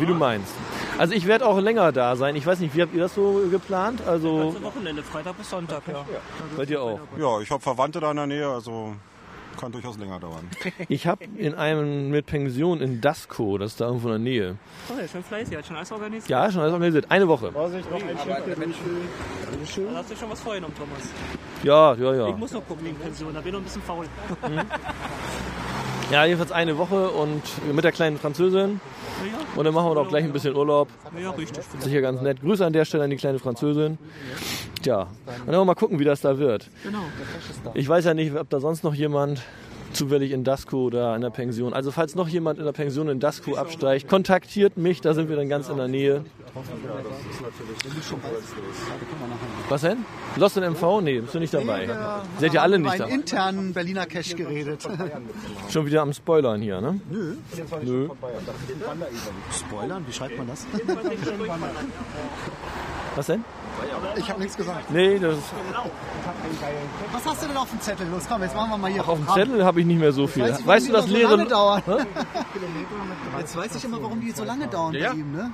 [0.00, 0.54] wie du meinst.
[0.96, 2.34] Also ich werde auch länger da sein.
[2.36, 4.00] Ich weiß nicht, wie habt ihr das so geplant?
[4.06, 6.04] Also Ganze Wochenende, Freitag bis Sonntag, ja.
[6.56, 6.98] bei dir auch.
[7.18, 8.94] Ja, ich habe Verwandte da in der Nähe, also
[9.56, 10.48] kann durchaus länger dauern.
[10.88, 14.56] Ich habe in einem mit Pension in Dasco, das ist da irgendwo in der Nähe.
[14.90, 16.28] Oh, der ist schon fleißig, hat schon alles organisiert.
[16.28, 17.10] Ja, schon alles organisiert.
[17.10, 17.50] Eine Woche.
[17.52, 17.72] Da hast
[20.10, 21.08] du schon was vorgenommen, Thomas.
[21.62, 22.28] Ja, ja, ja.
[22.28, 24.06] Ich muss noch gucken wegen Pension, da bin ich noch ein bisschen faul.
[26.10, 28.80] Ja, jedenfalls eine Woche und mit der kleinen Französin.
[29.56, 30.88] Und dann machen wir doch gleich ein bisschen Urlaub.
[31.20, 31.64] Ja, richtig.
[31.80, 32.40] Sicher ganz nett.
[32.40, 33.98] Grüße an der Stelle an die kleine Französin.
[34.82, 36.68] Tja, und dann wir mal gucken, wie das da wird.
[36.82, 36.98] Genau.
[37.74, 39.42] Ich weiß ja nicht, ob da sonst noch jemand
[39.92, 41.72] zufällig in Dasco oder in der Pension.
[41.72, 45.36] Also falls noch jemand in der Pension in Dasco absteigt, kontaktiert mich, da sind wir
[45.36, 46.24] dann ganz in der Nähe.
[49.68, 50.04] Was denn?
[50.36, 51.00] Lost in MV?
[51.02, 51.88] Nee, bist du nicht dabei.
[52.38, 53.12] Seid ihr alle nicht dabei?
[53.12, 54.86] internen Berliner Cache geredet.
[55.70, 57.00] Schon wieder am Spoilern hier, ne?
[57.10, 57.36] Nö.
[57.82, 58.08] Nö.
[59.52, 60.66] Spoilern, wie schreibt man das?
[63.14, 63.44] Was denn?
[64.16, 64.90] Ich habe nichts gesagt.
[64.90, 65.36] Nee, das
[67.12, 68.06] Was hast du denn auf dem Zettel?
[68.08, 69.06] Los, komm, jetzt machen wir mal hier.
[69.08, 70.44] auf dem Zettel habe ich nicht mehr so viel.
[70.44, 71.30] Weiß ich, weißt du, das leere...
[71.30, 71.82] so lange dauern.
[73.38, 75.52] Jetzt weiß ich immer, warum die so lange dauern bei ihm, ne?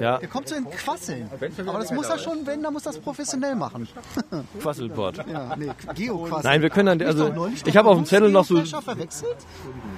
[0.00, 1.30] Ja, Der kommt so in Quasseln.
[1.66, 3.88] Aber das muss er schon, wenn, dann muss das professionell machen.
[4.60, 5.18] Quasselpot.
[5.26, 6.42] Ja, nee, Geoquasseln.
[6.44, 7.32] Nein, wir können dann, also
[7.64, 9.36] ich habe auf dem Zettel noch so, verwechselt?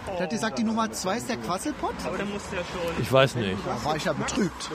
[0.07, 1.94] Der hat gesagt, die Nummer 2 ist der Quasselpot?
[2.07, 3.03] Aber dann musst du ja schon.
[3.03, 3.57] ich weiß nicht.
[3.64, 4.70] Da war ich ja betrübt.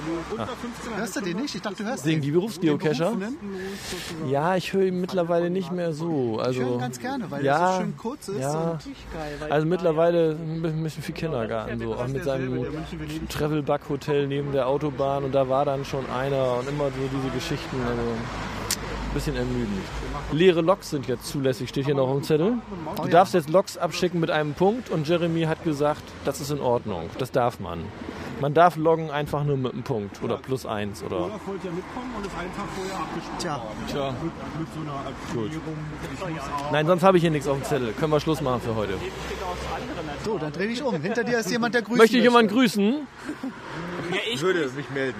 [0.95, 1.56] Hörst du den nicht?
[1.56, 2.34] Ich dachte, du hörst Singen den.
[2.60, 3.18] Die Berufsgeocacher.
[4.30, 6.39] Ja, ich höre ihn mittlerweile nicht mehr so.
[6.39, 8.39] Also, Ich höre ihn ganz gerne, weil ja, er so schön kurz ist.
[8.39, 8.80] Ja,
[9.50, 11.80] also mittlerweile ein bisschen- viel Kindergarten.
[11.80, 11.96] So.
[11.96, 12.65] Auch mit seinem
[13.30, 15.24] Travel-Bug-Hotel neben der Autobahn.
[15.24, 17.78] Und da war dann schon einer und immer so diese Geschichten.
[17.82, 19.70] Also, ein bisschen ermüdend.
[20.32, 22.54] Leere Loks sind jetzt zulässig, steht hier noch im Zettel.
[23.02, 26.60] Du darfst jetzt Loks abschicken mit einem Punkt und Jeremy hat gesagt, das ist in
[26.60, 27.10] Ordnung.
[27.18, 27.80] Das darf man.
[28.41, 31.17] Man darf loggen einfach nur mit einem Punkt oder plus eins oder.
[31.26, 33.39] Olaf wollte ja mitkommen und ist einen Tag vorher abgesprungen.
[33.39, 33.62] Tja.
[33.88, 34.12] Tja.
[34.21, 36.32] Mit, mit so einer.
[36.32, 37.93] Ich auch- Nein, sonst habe ich hier nichts auf dem Zettel.
[37.93, 38.93] Können wir Schluss machen für heute.
[40.26, 41.00] So, dann dreh dich um.
[41.02, 41.98] Hinter dir ist jemand, der grüßt.
[41.98, 43.08] Möchte jemand grüßen?
[44.32, 45.17] Ich würde mich melden.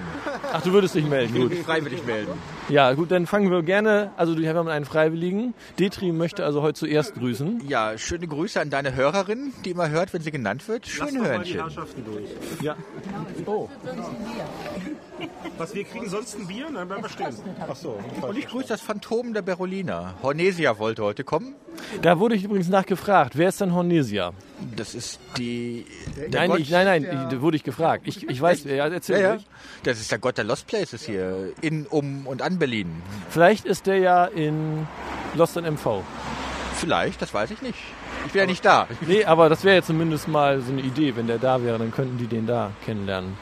[0.52, 1.34] Ach, du würdest dich melden.
[1.34, 1.58] Ich würde Gut.
[1.58, 2.32] mich freiwillig melden.
[2.68, 4.10] Ja, gut, dann fangen wir gerne.
[4.16, 5.54] Also, wir haben einen Freiwilligen.
[5.78, 7.62] Detri möchte also heute zuerst grüßen.
[7.68, 10.86] Ja, schöne Grüße an deine Hörerin, die immer hört, wenn sie genannt wird.
[10.86, 11.60] Lass Schön doch mal die Hörnchen.
[11.60, 12.62] Herrschaften durch.
[12.62, 12.76] Ja.
[13.46, 13.68] Oh.
[15.58, 16.66] Was, wir kriegen sonst ein Bier?
[16.70, 17.34] Nein, bleiben wir stehen.
[17.68, 17.98] Ach so.
[18.20, 20.14] Und ich grüße das Phantom der Berolina.
[20.22, 21.54] Hornesia wollte heute kommen.
[22.02, 23.36] Da wurde ich übrigens nachgefragt.
[23.36, 24.32] Wer ist denn Hornesia?
[24.76, 25.86] Das ist die...
[26.16, 28.02] der Nein, Gott- ich, nein, nein, ich, da wurde ich gefragt.
[28.06, 29.40] Ich, ich weiß, ja, erzähl Ja, ja.
[29.84, 31.52] Das ist der Gott der Lost Places hier.
[31.60, 32.90] In, um und an Berlin.
[33.30, 34.86] Vielleicht ist der ja in
[35.34, 36.02] Lost in MV.
[36.74, 37.78] Vielleicht, das weiß ich nicht.
[38.26, 38.88] Ich bin ja nicht da.
[39.06, 41.14] Nee, aber das wäre ja zumindest mal so eine Idee.
[41.16, 43.34] Wenn der da wäre, dann könnten die den da kennenlernen.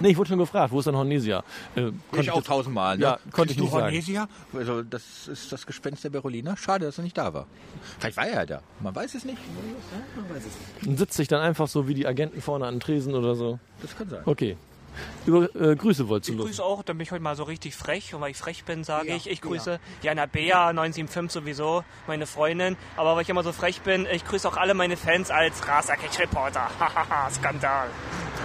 [0.00, 1.42] Nee, ich wurde schon gefragt, wo ist denn Hornesia?
[1.74, 2.96] Äh, konnte Ich auch tausendmal.
[2.96, 3.02] Ne?
[3.02, 3.86] Ja, konnte ich nicht du sagen.
[3.86, 4.28] Hornesia?
[4.52, 6.56] Also, das ist das Gespenst der Berolina.
[6.56, 7.46] Schade, dass er nicht da war.
[7.98, 8.62] Vielleicht war er ja da.
[8.80, 9.38] Man weiß es nicht.
[10.86, 13.58] Und sitzt sich dann einfach so wie die Agenten vorne an den Tresen oder so.
[13.82, 14.22] Das kann sein.
[14.24, 14.56] Okay.
[15.26, 17.76] Über äh, Grüße wolltest du Ich grüße auch, da bin ich heute mal so richtig
[17.76, 18.14] frech.
[18.14, 22.76] Und weil ich frech bin, sage ich, ich grüße Jana Bea, 975 sowieso, meine Freundin.
[22.96, 26.68] Aber weil ich immer so frech bin, ich grüße auch alle meine Fans als Raserkech-Reporter.
[26.80, 27.88] Hahaha, Skandal.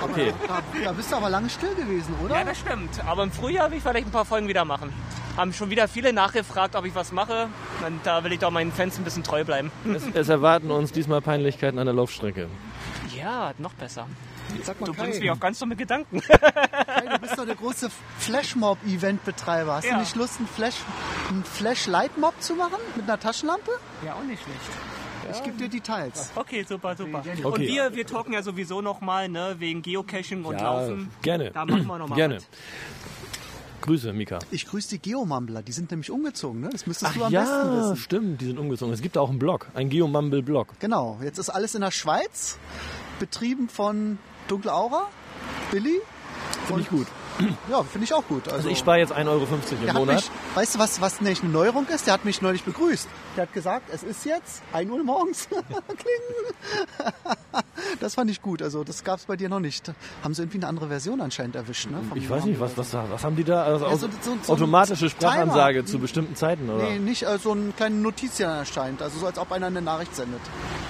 [0.01, 0.33] Okay.
[0.47, 2.35] Da, da bist du aber lange still gewesen, oder?
[2.35, 3.03] Ja, das stimmt.
[3.05, 4.91] Aber im Frühjahr will ich vielleicht ein paar Folgen wieder machen.
[5.37, 7.47] Haben schon wieder viele nachgefragt, ob ich was mache.
[7.85, 9.71] Und da will ich doch meinen Fans ein bisschen treu bleiben.
[9.93, 12.49] Es, es erwarten uns diesmal Peinlichkeiten an der Laufstrecke.
[13.15, 14.07] Ja, noch besser.
[14.63, 16.21] Sag mal, Du Kai, bringst mich auf ganz dumme Gedanken.
[16.21, 17.89] Kai, du bist doch der große
[18.19, 19.75] Flashmob-Event-Betreiber.
[19.75, 19.93] Hast Ja.
[19.95, 20.75] du nicht Lust, einen Flash,
[21.29, 23.71] einen Flash-Light-Mob zu machen mit einer Taschenlampe?
[24.05, 24.59] Ja, auch nicht schlecht.
[25.31, 26.31] Ich gebe dir Details.
[26.35, 27.23] Okay, super, super.
[27.25, 27.67] Und Okay.
[27.67, 31.09] wir, wir talken ja sowieso nochmal, ne, wegen Geocaching und Ja, Laufen.
[31.21, 31.51] gerne.
[31.51, 32.35] Da machen wir nochmal Gerne.
[32.37, 32.47] was.
[33.81, 34.39] Grüße, Mika.
[34.51, 35.61] Ich grüße die Geomumbler.
[35.61, 36.69] Die sind nämlich umgezogen, ne?
[36.71, 37.97] Das müsstest du am ja, besten wissen.
[37.97, 38.93] stimmt, die sind umgezogen.
[38.93, 40.67] Es gibt auch einen Blog, ein Geomumble-Blog.
[40.79, 41.19] Genau.
[41.21, 42.57] Jetzt ist alles in der Schweiz.
[43.19, 45.07] Betrieben von Dunkle Aura.
[45.71, 46.01] Billy.
[46.67, 47.07] Finde ich gut.
[47.69, 48.43] Ja, finde ich auch gut.
[48.47, 50.15] Also, Also ich spare jetzt 1,50 Euro im der Monat.
[50.17, 52.05] mich, weißt du, was, was nämlich eine Neuerung ist?
[52.07, 53.07] Der hat mich neulich begrüßt.
[53.35, 55.47] Der hat gesagt, es ist jetzt 1 Uhr morgens.
[55.49, 57.23] Kling.
[57.99, 58.61] das fand ich gut.
[58.61, 59.91] Also das gab es bei dir noch nicht.
[60.23, 61.97] Haben sie irgendwie eine andere Version anscheinend erwischt, ne?
[62.07, 63.63] vom Ich weiß nicht, was, was, was haben die da?
[63.63, 65.85] Also Ja, so- so- so ein automatische Sprachansage Timer.
[65.87, 66.83] zu bestimmten Zeiten, oder?
[66.83, 69.01] Nee, nicht äh, so eine kleine Notiz, dann erscheint.
[69.01, 70.41] Also so, als ob einer eine Nachricht sendet.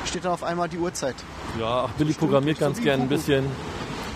[0.06, 1.16] Steht dann auf einmal die Uhrzeit.
[1.60, 3.46] Ja, ach, Billy programmiert ganz gern ein bisschen.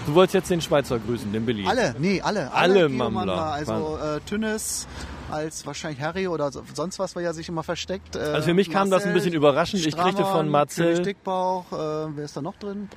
[0.08, 1.67] Du wolltest jetzt den Schweizer grüßen, den Billy.
[1.67, 2.52] Alle, nee, alle.
[2.54, 3.10] Alle Geomumbler.
[3.12, 3.52] Mumbler.
[3.52, 4.88] Also äh, Tünnes
[5.30, 8.15] als wahrscheinlich Harry oder so, sonst was, weil er sich immer versteckt.
[8.15, 9.86] Äh, Also für mich kam das ein bisschen überraschend.
[9.86, 11.76] Ich kriegte von Stramann, Marcel- König Dickbauch, äh,
[12.15, 12.88] wer ist da noch drin?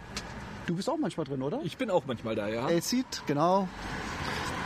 [0.67, 1.59] Du bist auch manchmal drin, oder?
[1.65, 2.67] Ich bin auch manchmal da, ja.
[2.67, 3.67] Acid, genau.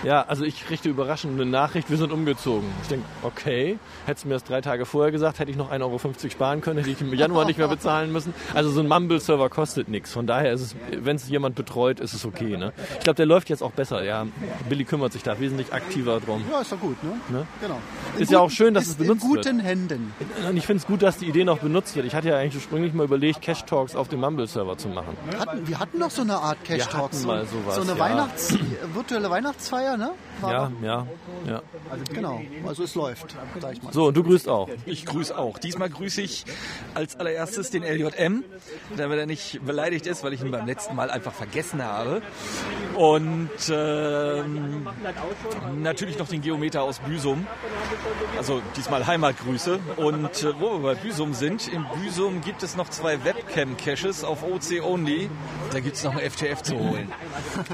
[0.03, 2.69] Ja, also ich kriegte überraschend eine Nachricht, wir sind umgezogen.
[2.83, 5.83] Ich denke, okay, hättest du mir das drei Tage vorher gesagt, hätte ich noch 1,50
[5.83, 8.35] Euro sparen können, hätte ich im Januar nicht mehr bezahlen müssen.
[8.55, 10.13] Also so ein Mumble-Server kostet nichts.
[10.13, 12.57] Von daher ist es, wenn es jemand betreut, ist es okay.
[12.57, 12.73] Ne?
[12.99, 14.05] Ich glaube, der läuft jetzt auch besser.
[14.05, 14.27] Ja,
[14.69, 16.45] Billy kümmert sich da wesentlich aktiver drum.
[16.51, 17.13] Ja, ist doch gut, ne?
[17.31, 17.47] Ne?
[17.61, 17.79] Genau.
[18.19, 19.45] Ist ja auch schön, dass es benutzt in wird.
[19.47, 20.15] guten Händen.
[20.49, 22.07] Und ich finde es gut, dass die Idee noch benutzt wird.
[22.07, 25.17] Ich hatte ja eigentlich ursprünglich mal überlegt, Cash Talks auf dem Mumble-Server zu machen.
[25.39, 27.93] Hatten, wir hatten doch so eine Art Cash Wir hatten So, mal sowas, so eine
[27.93, 27.99] ja.
[27.99, 28.57] Weihnachts-,
[28.93, 30.09] virtuelle Weihnachtsfeier, ne?
[30.51, 31.07] Ja, ja,
[31.47, 31.63] ja.
[32.13, 33.93] Genau, also es läuft, sag ich mal.
[33.93, 34.69] So, und du grüßt auch.
[34.87, 35.59] Ich grüße auch.
[35.59, 36.45] Diesmal grüße ich
[36.95, 38.45] als allererstes den LJM,
[38.97, 42.23] damit er nicht beleidigt ist, weil ich ihn beim letzten Mal einfach vergessen habe.
[42.95, 44.89] Und ähm,
[45.83, 47.47] natürlich noch den Geometer aus Büsum.
[48.37, 49.79] Also diesmal Heimatgrüße.
[49.97, 54.43] Und äh, wo wir bei Büsum sind, in Büsum gibt es noch zwei Webcam-Caches auf
[54.43, 55.29] OC Only.
[55.73, 57.13] Da gibt es noch ein FTF zu holen.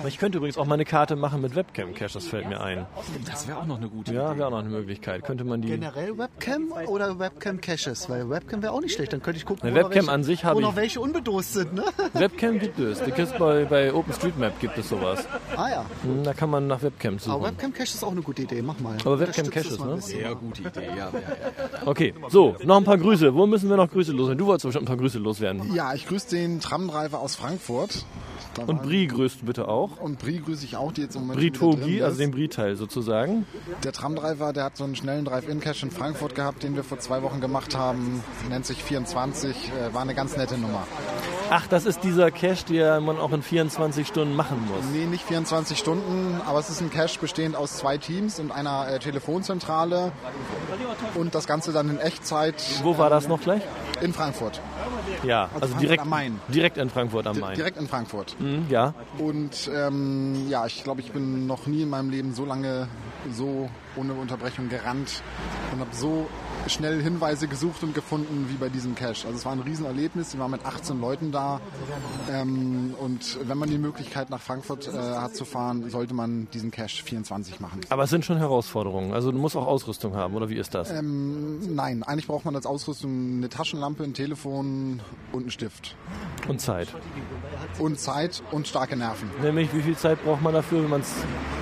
[0.07, 2.87] Ich könnte übrigens auch mal eine Karte machen mit Webcam-Cache, das fällt mir ein.
[3.27, 5.25] Das wäre auch noch eine gute Ja, wäre auch noch eine Möglichkeit.
[5.25, 5.69] Könnte man die.
[5.69, 8.09] Generell Webcam oder Webcam-Caches?
[8.11, 9.13] Weil Webcam wäre auch nicht schlecht.
[9.13, 10.77] Dann könnte ich gucken, Eine wo noch Webcam welche, an sich wo habe noch ich-
[10.77, 11.73] welche unbedost sind.
[11.75, 11.85] Ne?
[12.15, 13.03] Webcam gibt es.
[13.03, 15.25] Die gibt's bei, bei OpenStreetMap gibt es sowas.
[15.57, 17.43] Ah ja, Hm, Da kann man nach Webcam aber suchen.
[17.45, 18.63] Webcam-Cache ist auch eine gute Idee.
[18.63, 18.97] Mach mal.
[19.05, 19.19] Aber
[19.79, 20.01] mal ein ne?
[20.03, 20.97] Sehr gute Idee, ja.
[20.97, 21.87] ja, ja.
[21.87, 23.35] Okay, so, noch ein paar Grüße.
[23.35, 24.39] Wo müssen wir noch Grüße loswerden?
[24.39, 25.75] Du wolltest bestimmt ein paar Grüße loswerden.
[25.75, 28.05] Ja, ich grüße den Tramdriver aus Frankfurt.
[28.61, 29.99] Da Und Brie grüßt bitte auch.
[29.99, 32.05] Und Brie grüße ich auch, die jetzt im Moment Brie-Togi, ist.
[32.05, 33.47] also den Brie-Teil sozusagen.
[33.85, 37.23] Der Tramdriver, der hat so einen schnellen Drive-In-Cache in Frankfurt gehabt, den wir vor zwei
[37.23, 38.23] Wochen gemacht haben.
[38.49, 40.87] Nennt sich 24, äh, war eine ganz nette Nummer.
[41.53, 44.85] Ach, das ist dieser Cache, den man auch in 24 Stunden machen muss.
[44.93, 48.89] Nee, nicht 24 Stunden, aber es ist ein Cache bestehend aus zwei Teams und einer
[48.89, 50.13] äh, Telefonzentrale
[51.17, 52.55] und das Ganze dann in Echtzeit.
[52.83, 53.63] Wo war das noch gleich?
[54.01, 54.61] In Frankfurt.
[55.25, 56.41] Ja, also Frankfurt direkt, am Main.
[56.49, 57.57] direkt in Frankfurt am Main.
[57.57, 58.37] Direkt in Frankfurt.
[58.39, 58.95] Mhm, ja.
[59.19, 62.89] Und ähm, ja, ich glaube, ich bin noch nie in meinem Leben so lange
[63.33, 65.23] so ohne Unterbrechung gerannt
[65.73, 66.29] und habe so
[66.67, 69.27] schnell Hinweise gesucht und gefunden wie bei diesem Cache.
[69.27, 70.35] Also es war ein Riesenerlebnis.
[70.35, 71.61] Wir waren mit 18 Leuten da.
[72.31, 76.71] Ähm, und wenn man die Möglichkeit nach Frankfurt äh, hat zu fahren, sollte man diesen
[76.71, 77.81] Cache 24 machen.
[77.89, 79.13] Aber es sind schon Herausforderungen.
[79.13, 80.91] Also du musst auch Ausrüstung haben, oder wie ist das?
[80.91, 85.01] Ähm, nein, eigentlich braucht man als Ausrüstung eine Taschenlampe, ein Telefon
[85.33, 85.97] und einen Stift.
[86.49, 86.89] Und Zeit.
[87.79, 89.31] Und Zeit und starke Nerven.
[89.43, 91.13] Nämlich, wie viel Zeit braucht man dafür, wenn man es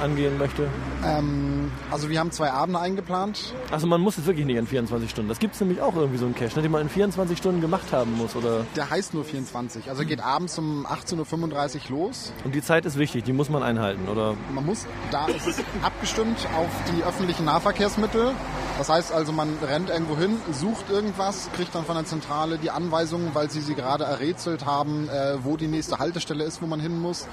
[0.03, 0.69] angehen möchte?
[1.05, 3.54] Ähm, also wir haben zwei Abende eingeplant.
[3.70, 5.28] Also man muss es wirklich nicht in 24 Stunden.
[5.28, 7.61] Das gibt es nämlich auch irgendwie so einen Cache, ne, den man in 24 Stunden
[7.61, 8.64] gemacht haben muss, oder?
[8.76, 9.88] Der heißt nur 24.
[9.90, 12.33] Also geht abends um 18.35 Uhr los.
[12.44, 14.35] Und die Zeit ist wichtig, die muss man einhalten, oder?
[14.52, 18.33] Man muss, da ist es abgestimmt auf die öffentlichen Nahverkehrsmittel.
[18.78, 22.70] Das heißt also, man rennt irgendwo hin, sucht irgendwas, kriegt dann von der Zentrale die
[22.70, 26.78] Anweisungen, weil sie sie gerade errätselt haben, äh, wo die nächste Haltestelle ist, wo man
[26.78, 27.26] hin muss.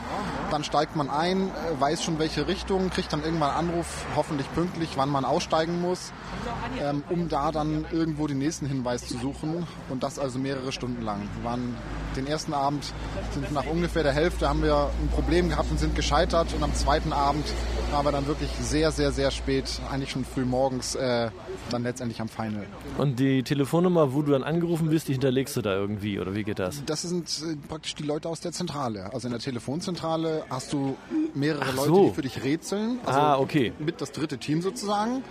[0.50, 4.52] Dann steigt man ein, äh, weiß schon welche Richtung, kriegt dann irgendwann einen Anruf, hoffentlich
[4.54, 6.12] pünktlich, wann man aussteigen muss,
[6.82, 9.66] ähm, um da dann irgendwo den nächsten Hinweis zu suchen.
[9.90, 11.22] Und das also mehrere Stunden lang.
[11.38, 11.76] Wir waren
[12.16, 12.94] den ersten Abend,
[13.34, 16.54] sind nach ungefähr der Hälfte haben wir ein Problem gehabt und sind gescheitert.
[16.54, 17.46] Und am zweiten Abend
[17.92, 21.30] waren wir dann wirklich sehr, sehr, sehr spät, eigentlich schon früh morgens, äh,
[21.70, 22.66] dann letztendlich am Final.
[22.98, 26.44] Und die Telefonnummer, wo du dann angerufen bist, die hinterlegst du da irgendwie, oder wie
[26.44, 26.84] geht das?
[26.86, 29.14] Das sind äh, praktisch die Leute aus der Zentrale.
[29.14, 30.96] Also in der Telefonzentrale hast du
[31.34, 32.08] mehrere Ach Leute, so.
[32.10, 33.00] die für dich rätseln.
[33.06, 33.74] Also Ah, okay.
[33.80, 35.24] Mit das dritte Team sozusagen.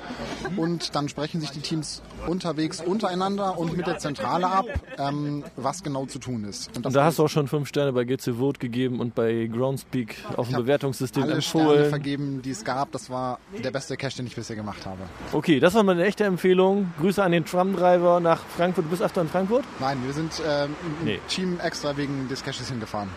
[0.57, 4.65] Und dann sprechen sich die Teams unterwegs untereinander und mit der Zentrale ab,
[4.99, 6.71] ähm, was genau zu tun ist.
[6.77, 10.17] Und da hast du auch schon fünf Sterne bei GC Vote gegeben und bei Groundspeak
[10.37, 11.91] auf dem Bewertungssystem alle Sterne empfohlen.
[11.91, 12.93] vergeben, die es gab.
[12.93, 15.03] Das war der beste Cache, den ich bisher gemacht habe.
[15.33, 16.93] Okay, das war mal eine echte Empfehlung.
[17.01, 18.87] Grüße an den Tramdriver nach Frankfurt.
[18.87, 19.65] Du bist öfter in Frankfurt?
[19.81, 21.21] Nein, wir sind ähm, Nee.
[21.29, 23.09] Team extra wegen des Caches hingefahren.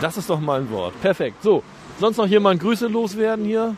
[0.00, 0.98] Das ist doch mal ein Wort.
[1.00, 1.42] Perfekt.
[1.42, 1.62] So,
[2.00, 3.76] sonst noch jemand Grüße loswerden hier?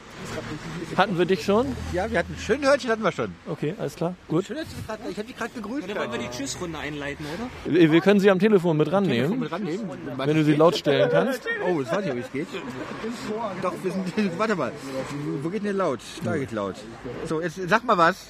[0.96, 1.66] Hatten wir dich schon?
[1.92, 3.35] Ja, wir hatten ein schönes Hörnchen hatten wir schon.
[3.46, 4.14] Okay, alles klar.
[4.27, 4.46] Gut.
[4.46, 5.88] Schön, dass du grad- Ich habe dich gerade begrüßt.
[5.88, 7.74] Dann wollen wir die Tschüssrunde einleiten, oder?
[7.79, 9.90] Wir wir können sie am Telefon mit Telefon rannehmen, mit rannehmen.
[10.16, 11.42] wenn du sie laut stellen kannst.
[11.66, 12.48] Oh, das weiß ich, wie es geht.
[13.62, 14.38] Doch, wir sind.
[14.38, 14.72] Warte mal.
[15.42, 16.01] Wo geht denn laut?
[16.24, 16.77] Da geht laut.
[17.27, 18.27] So, jetzt sag mal was.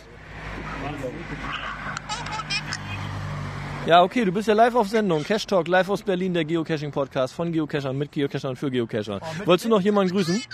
[3.86, 5.24] Ja, okay, du bist ja live auf Sendung.
[5.24, 9.20] Cash Talk, live aus Berlin, der Geocaching-Podcast von Geocachern, mit Geocachern und für Geocacher.
[9.46, 10.42] Wolltest du noch jemanden grüßen?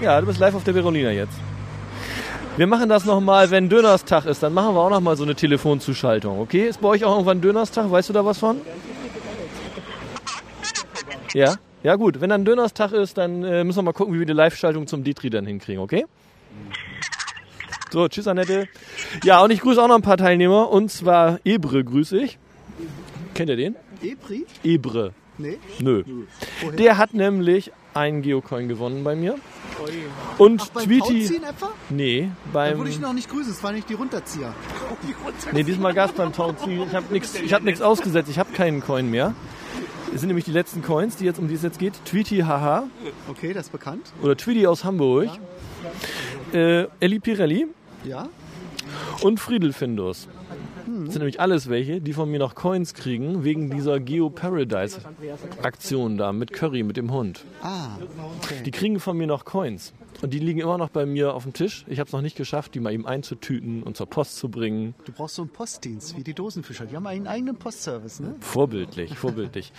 [0.00, 1.34] Ja, du bist live auf der Berolina jetzt.
[2.56, 6.38] Wir machen das nochmal, wenn Dönerstag ist, dann machen wir auch nochmal so eine Telefonzuschaltung,
[6.38, 6.68] okay?
[6.68, 7.90] Ist bei euch auch irgendwann Dönerstag?
[7.90, 8.60] Weißt du da was von?
[11.32, 11.56] Ja?
[11.82, 14.32] Ja gut, wenn dann Dönerstag ist, dann äh, müssen wir mal gucken, wie wir die
[14.32, 16.06] Live-Schaltung zum Ditri dann hinkriegen, okay?
[17.94, 18.68] So, tschüss Annette.
[19.22, 20.70] Ja, und ich grüße auch noch ein paar Teilnehmer.
[20.70, 22.38] Und zwar Ebre grüße ich.
[23.34, 23.76] Kennt ihr den?
[24.02, 24.46] Ebri?
[24.64, 25.12] Ebre.
[25.38, 25.58] Nee.
[25.78, 26.02] Nö.
[26.60, 26.76] Woher?
[26.76, 29.36] Der hat nämlich einen Geocoin gewonnen bei mir.
[30.38, 31.36] Und Ach, beim Tweety.
[31.36, 31.70] Etwa?
[31.90, 32.78] Nee, beim.
[32.78, 34.54] würde ich noch nicht grüßen, es waren nicht die Runterzieher.
[35.52, 36.82] Nee, diesmal gab es beim Tauziehen.
[36.88, 38.28] Ich habe nichts hab nix ausgesetzt.
[38.30, 39.34] Ich habe keinen Coin mehr.
[40.10, 41.94] Das sind nämlich die letzten Coins, die jetzt, um die es jetzt geht.
[42.04, 42.84] Tweety Haha.
[43.28, 44.12] Okay, das ist bekannt.
[44.22, 45.28] Oder Tweety aus Hamburg.
[46.52, 47.66] Äh, Elli Pirelli.
[48.04, 48.28] Ja.
[49.22, 50.28] Und Friedel Findus.
[50.86, 55.00] Das sind nämlich alles welche, die von mir noch Coins kriegen, wegen dieser Geo Paradise
[55.62, 57.44] Aktion da mit Curry, mit dem Hund.
[57.62, 57.96] Ah,
[58.42, 58.62] okay.
[58.64, 59.92] Die kriegen von mir noch Coins.
[60.22, 61.84] Und die liegen immer noch bei mir auf dem Tisch.
[61.88, 64.94] Ich habe es noch nicht geschafft, die mal eben einzutüten und zur Post zu bringen.
[65.04, 66.86] Du brauchst so einen Postdienst wie die Dosenfischer.
[66.86, 68.34] Die haben einen eigenen Postservice, ne?
[68.40, 69.72] Vorbildlich, vorbildlich.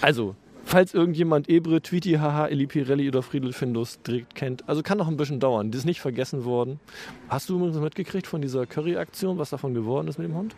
[0.00, 0.34] Also,
[0.68, 5.08] falls irgendjemand Ebre, Tweety, Haha, Eli Pirelli oder Friedel Findus direkt kennt, also kann noch
[5.08, 5.70] ein bisschen dauern.
[5.70, 6.78] Die ist nicht vergessen worden.
[7.28, 10.54] Hast du übrigens mitgekriegt von dieser Curry-Aktion, was davon geworden ist mit dem Hund?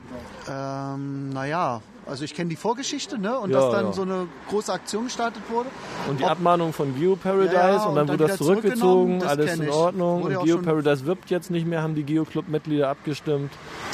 [0.50, 3.38] Ähm, naja, also ich kenne die Vorgeschichte, ne?
[3.38, 3.92] Und Ja, dass dann ja.
[3.92, 5.68] so eine große Aktion gestartet wurde.
[6.08, 9.22] Und die Ob- Abmahnung von Geo Paradise Ja, und und dann dann wurde das zurückgezogen,
[9.22, 9.68] alles in.
[9.70, 10.24] Ordnung.
[10.24, 13.52] Wurde Und Geo Paradise wirbt jetzt nicht mehr, haben die Geo Club Mitglieder abgestimmt.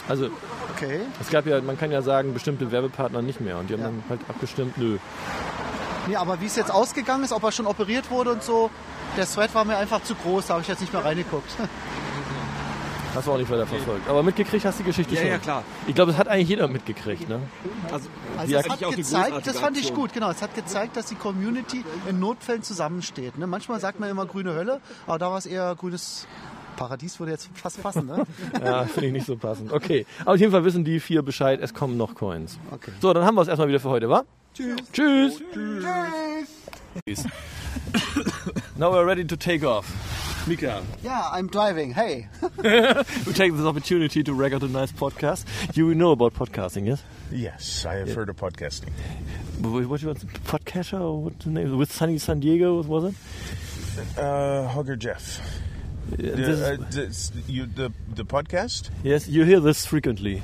[0.08, 0.28] Also
[0.74, 1.00] Okay.
[1.20, 4.02] es gab ja, man kann ja sagen, bestimmte Werbepartner nicht mehr und die haben dann
[4.08, 4.98] halt abgestimmt, nö.
[6.06, 8.70] Nee, aber wie es jetzt ausgegangen ist, ob er schon operiert wurde und so,
[9.16, 11.50] der Thread war mir einfach zu groß, da habe ich jetzt nicht mehr reingeguckt.
[13.14, 14.06] Hast du auch nicht weiter verfolgt.
[14.10, 15.30] Aber mitgekriegt hast du die Geschichte Ja, schon.
[15.30, 15.62] ja, klar.
[15.86, 17.40] Ich glaube, das hat eigentlich jeder mitgekriegt, ne?
[17.90, 20.30] Also, Also es hat gezeigt, das fand ich gut, genau.
[20.30, 23.38] Es hat gezeigt, dass die Community in Notfällen zusammensteht.
[23.38, 23.46] Ne?
[23.46, 26.26] Manchmal sagt man immer grüne Hölle, aber da war es eher grünes
[26.76, 28.04] Paradies, würde jetzt fast passen.
[28.06, 28.26] Ne?
[28.62, 29.72] Ja, finde ich nicht so passend.
[29.72, 30.04] Okay.
[30.20, 32.58] Aber auf jeden Fall wissen die vier Bescheid, es kommen noch Coins.
[32.70, 32.92] Okay.
[33.00, 34.24] So, dann haben wir es erstmal wieder für heute, wa?
[34.56, 34.80] Tschüss.
[34.92, 35.42] Tschüss.
[37.06, 37.26] Tschüss.
[38.78, 39.86] Now we're ready to take off.
[40.48, 41.92] Mika, Yeah, I'm driving.
[41.92, 42.28] Hey.
[42.42, 45.44] we take this opportunity to record a nice podcast.
[45.76, 47.02] You know about podcasting, yes?
[47.32, 48.90] Yes, I have heard of podcasting.
[49.60, 50.20] What what you want?
[50.44, 51.76] Podcatcher or what's the name?
[51.76, 54.18] With Sunny San Diego, was it?
[54.18, 55.40] Uh, Hugger Jeff.
[56.16, 58.90] Yeah, The, this is- uh, this- you, the, the podcast?
[59.02, 60.42] yes, you hear this frequently.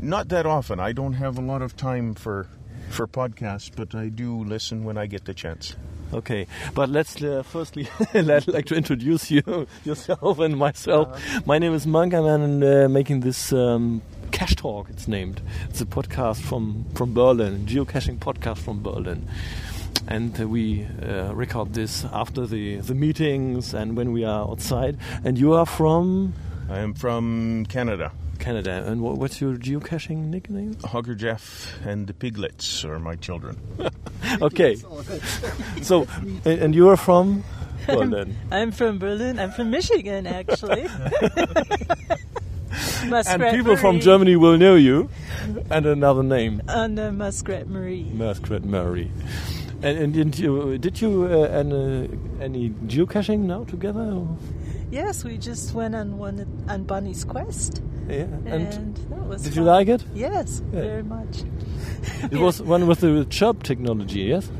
[0.00, 0.80] Not that often.
[0.80, 2.46] I don't have a lot of time for
[2.90, 5.76] for podcasts, but I do listen when I get the chance.
[6.12, 11.20] Okay, but let's uh, firstly I'd like to introduce you yourself and myself.
[11.46, 12.14] My name is Monk.
[12.14, 14.88] I'm uh, making this um, Cash Talk.
[14.88, 15.40] It's named.
[15.68, 19.28] It's a podcast from from Berlin, geocaching podcast from Berlin,
[20.06, 24.98] and uh, we uh, record this after the the meetings and when we are outside.
[25.24, 26.34] And you are from
[26.70, 28.12] I am from Canada.
[28.46, 28.84] Canada.
[28.86, 30.76] And what, what's your geocaching nickname?
[30.84, 33.58] Hugger Jeff and the Piglets are my children.
[34.40, 34.74] Okay,
[35.82, 36.06] so
[36.44, 37.44] and, and you are from
[37.86, 38.36] Berlin.
[38.50, 39.38] I'm from Berlin.
[39.38, 40.82] I'm from Michigan, actually.
[43.06, 45.08] Muskrat and people from Germany will know you
[45.70, 46.60] and another name.
[46.66, 48.10] Under Muskrat Marie.
[48.12, 49.12] Muskrat Marie.
[49.82, 52.08] And, and did you did you uh, any,
[52.40, 54.00] any geocaching now together?
[54.00, 54.36] or-
[54.90, 57.82] Yes, we just went on one on Bunny's Quest.
[58.08, 58.22] Yeah.
[58.46, 60.04] And, And that was did you like it?
[60.14, 60.80] Yes, Yeah.
[60.82, 61.42] very much.
[62.30, 64.50] It was one with the chirp technology, yes?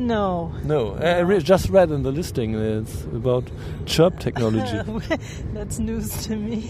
[0.00, 0.52] No.
[0.64, 3.44] No, I re- just read in the listing uh, it's about
[3.86, 4.78] chirp technology.
[5.54, 6.68] That's news to me.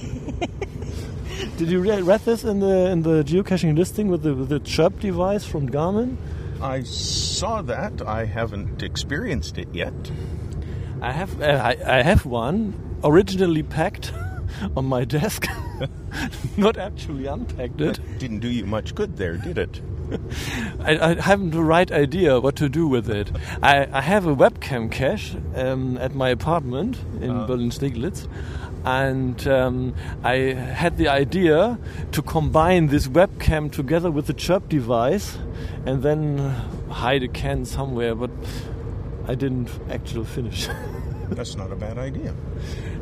[1.56, 4.60] Did you re- read this in the in the geocaching listing with the with the
[4.60, 6.16] chirp device from Garmin?
[6.60, 8.02] I saw that.
[8.06, 9.94] I haven't experienced it yet.
[11.02, 14.12] I have uh, I, I have one originally packed
[14.76, 15.46] on my desk,
[16.56, 18.00] not actually unpacked it.
[18.18, 19.80] Didn't do you much good there, did it?
[20.80, 23.30] I, I haven't the right idea what to do with it.
[23.62, 28.28] I, I have a webcam cache um, at my apartment in Berlin Steglitz,
[28.84, 31.78] and um, I had the idea
[32.12, 35.38] to combine this webcam together with the chirp device,
[35.86, 36.38] and then
[36.90, 38.14] hide a can somewhere.
[38.14, 38.30] But
[39.26, 40.68] I didn't actually finish.
[41.30, 42.34] That's not a bad idea.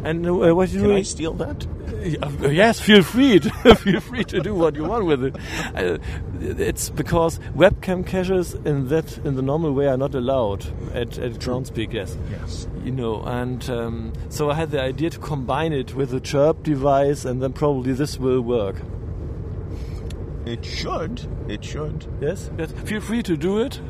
[0.04, 0.96] And uh, what you Can do?
[0.96, 1.66] I steal that?
[1.66, 3.38] Uh, Yes, feel free.
[3.38, 5.36] To, feel free to do what you want with it.
[5.74, 5.98] Uh,
[6.40, 11.32] it's because webcam caches in that in the normal way are not allowed at at
[11.34, 11.92] Groundspeak.
[11.92, 12.16] Yes.
[12.30, 12.66] Yes.
[12.84, 16.62] You know, and um, so I had the idea to combine it with a chirp
[16.64, 18.76] device, and then probably this will work.
[20.44, 21.22] It should.
[21.48, 22.06] It should.
[22.20, 22.50] Yes.
[22.58, 22.72] yes.
[22.84, 23.80] Feel free to do it.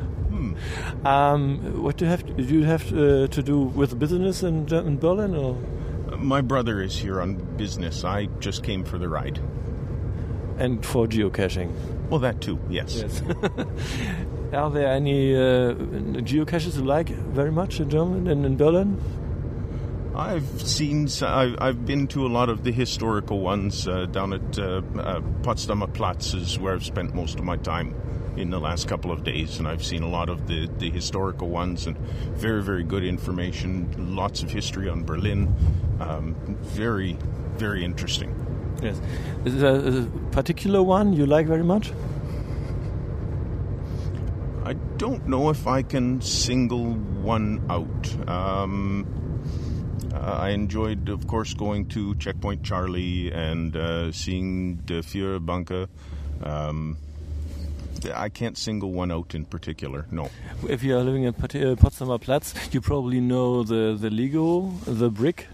[0.51, 1.07] Hmm.
[1.07, 2.25] Um, what do you have?
[2.35, 5.55] Do you have uh, to do with business in, in Berlin, or
[6.17, 8.03] My brother is here on business.
[8.03, 9.39] I just came for the ride.
[10.57, 11.71] and for geocaching?
[12.09, 12.95] Well, that too, yes.
[12.95, 13.21] Yes.
[14.53, 15.73] Are there any uh,
[16.21, 19.01] geocaches you like very much in Germany and in Berlin?
[20.15, 24.81] I've seen, I've been to a lot of the historical ones uh, down at uh,
[24.95, 27.95] uh, Potsdamer Platz, is where I've spent most of my time
[28.37, 31.49] in the last couple of days, and I've seen a lot of the, the historical
[31.49, 31.97] ones and
[32.35, 35.53] very, very good information, lots of history on Berlin.
[35.99, 37.17] Um, very,
[37.57, 38.33] very interesting.
[38.81, 38.99] Yes.
[39.45, 41.91] Is there a particular one you like very much?
[44.65, 48.29] I don't know if I can single one out.
[48.29, 49.05] Um,
[50.13, 55.87] uh, I enjoyed, of course, going to Checkpoint Charlie and uh, seeing the Führerbunker.
[56.41, 56.97] Um,
[58.05, 60.05] I can't single one out in particular.
[60.11, 60.29] No.
[60.67, 61.37] If you are living in uh,
[61.75, 65.47] Potsdamer Platz, you probably know the, the Lego, the brick.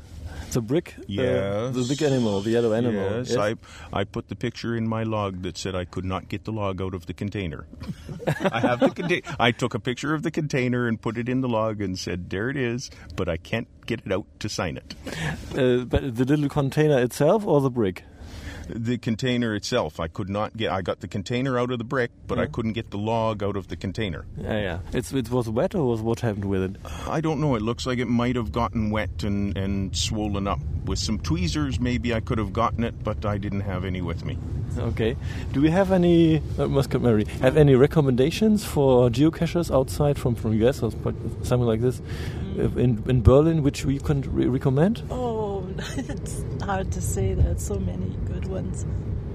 [0.51, 1.75] The brick, uh, Yes.
[1.75, 3.17] the big animal, the yellow animal.
[3.19, 3.53] Yes, I
[3.93, 6.81] I put the picture in my log that said I could not get the log
[6.81, 7.67] out of the container.
[8.51, 9.21] I have the container.
[9.39, 12.31] I took a picture of the container and put it in the log and said,
[12.31, 14.95] "There it is," but I can't get it out to sign it.
[15.55, 18.05] Uh, but the little container itself or the brick?
[18.69, 20.71] The container itself, I could not get.
[20.71, 23.55] I got the container out of the brick, but I couldn't get the log out
[23.57, 24.25] of the container.
[24.37, 24.79] Yeah, yeah.
[24.93, 26.75] It's, it was wet or was what happened with it?
[27.07, 27.55] I don't know.
[27.55, 30.59] It looks like it might have gotten wet and, and swollen up.
[30.85, 34.23] With some tweezers, maybe I could have gotten it, but I didn't have any with
[34.23, 34.37] me.
[34.77, 35.15] Okay.
[35.51, 40.53] Do we have any, uh, Muscat Mary, have any recommendations for geocachers outside from, from
[40.63, 42.01] US or something like this
[42.57, 45.03] uh, in, in Berlin which we can re- recommend?
[45.09, 47.33] Oh, it's hard to say.
[47.33, 48.85] There's so many good ones.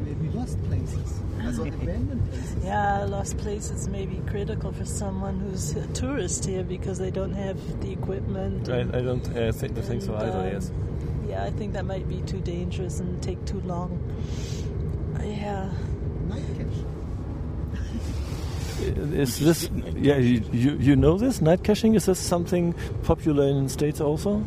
[0.04, 1.20] Maybe lost places.
[1.44, 2.64] Also abandoned places.
[2.64, 7.32] Yeah, lost places may be critical for someone who's a tourist here because they don't
[7.32, 8.68] have the equipment.
[8.68, 10.72] I, I don't uh, think, think so And, either, um, yes.
[11.28, 13.98] Yeah, I think that might be too dangerous and take too long.
[15.22, 15.70] Yeah.
[16.28, 16.84] Night cache.
[18.80, 21.40] Is this, yeah, you, you, you know this?
[21.40, 21.94] Night caching?
[21.94, 24.44] Is this something popular in the States also?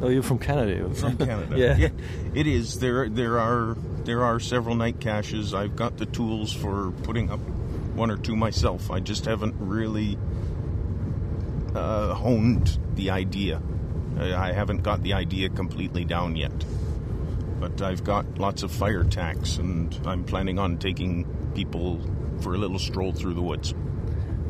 [0.00, 0.88] Oh, you're from Canada.
[0.94, 1.58] From Canada.
[1.58, 1.88] yeah.
[2.34, 2.78] It is.
[2.78, 3.76] There there are
[4.08, 5.52] there are several night caches.
[5.52, 7.40] I've got the tools for putting up
[7.94, 8.90] one or two myself.
[8.90, 10.16] I just haven't really
[11.74, 13.60] uh, honed the idea.
[14.18, 16.64] I haven't got the idea completely down yet.
[17.60, 22.00] But I've got lots of fire tacks, and I'm planning on taking people
[22.40, 23.74] for a little stroll through the woods.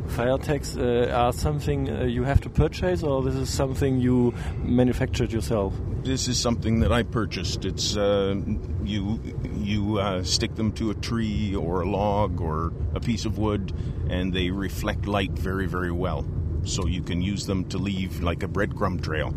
[0.07, 4.33] Fire tacks uh, are something uh, you have to purchase, or this is something you
[4.59, 5.75] manufactured yourself?
[6.09, 7.67] This is something that I purchased.
[7.67, 8.35] It's uh,
[8.83, 9.21] you
[9.59, 13.75] you uh, stick them to a tree or a log or a piece of wood,
[14.09, 16.25] and they reflect light very very well.
[16.65, 19.35] So you can use them to leave like a breadcrumb trail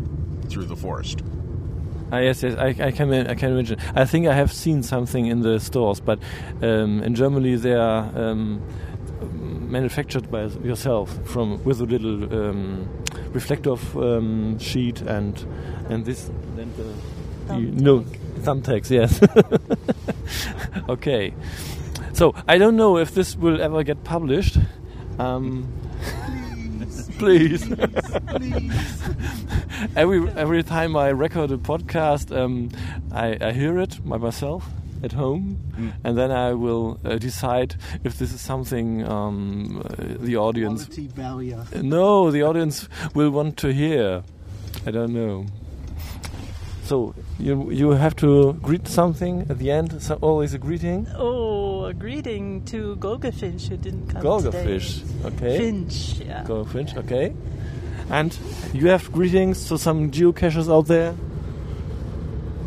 [0.48, 1.20] through the forest.
[2.10, 3.78] Ah, yes, yes, I, I can I can imagine.
[3.94, 6.20] I think I have seen something in the stores, but
[6.62, 8.62] um, in Germany they are um,
[9.70, 12.88] manufactured by yourself from with a little um,
[13.32, 15.46] reflective um, sheet and
[15.88, 16.30] and this
[17.48, 18.00] no
[18.40, 18.90] thumbtacks.
[18.90, 19.20] Yes.
[20.88, 21.32] okay.
[22.12, 24.58] So I don't know if this will ever get published.
[25.18, 25.66] Um,
[27.18, 27.62] please.
[29.96, 32.70] every every time I record a podcast, um,
[33.12, 34.68] I, I hear it by myself
[35.02, 35.92] at home, Mm.
[36.04, 37.74] and then I will uh, decide
[38.04, 40.86] if this is something um, uh, the audience.
[41.82, 44.22] No, the audience will want to hear.
[44.86, 45.46] I don't know.
[46.84, 50.02] So you you have to greet something at the end.
[50.02, 51.06] So always a greeting.
[51.16, 54.64] Oh, a greeting to Golga Finch who didn't come Golga today.
[54.64, 55.02] fish.
[55.24, 55.58] Okay.
[55.58, 56.44] Finch, yeah.
[56.44, 56.96] Golga Finch.
[56.96, 57.34] Okay.
[58.10, 58.36] And
[58.72, 61.14] you have greetings to some geocachers out there.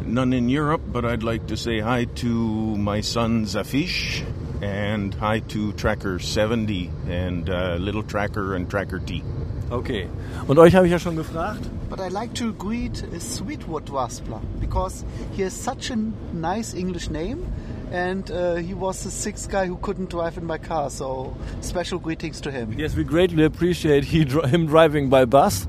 [0.05, 4.23] None in Europe, but I'd like to say hi to my son Zafish
[4.61, 9.23] and hi to Tracker 70 and uh, Little Tracker and Tracker T.
[9.69, 10.07] Okay.
[10.47, 11.61] Und euch habe ich ja schon gefragt.
[11.89, 15.05] But I like to greet uh, Sweetwood Waspler because
[15.35, 15.97] he has such a
[16.33, 17.45] nice English name
[17.91, 21.99] and uh, he was the sixth guy who couldn't drive in my car, so special
[21.99, 22.73] greetings to him.
[22.77, 25.67] Yes, we greatly appreciate he him driving by bus.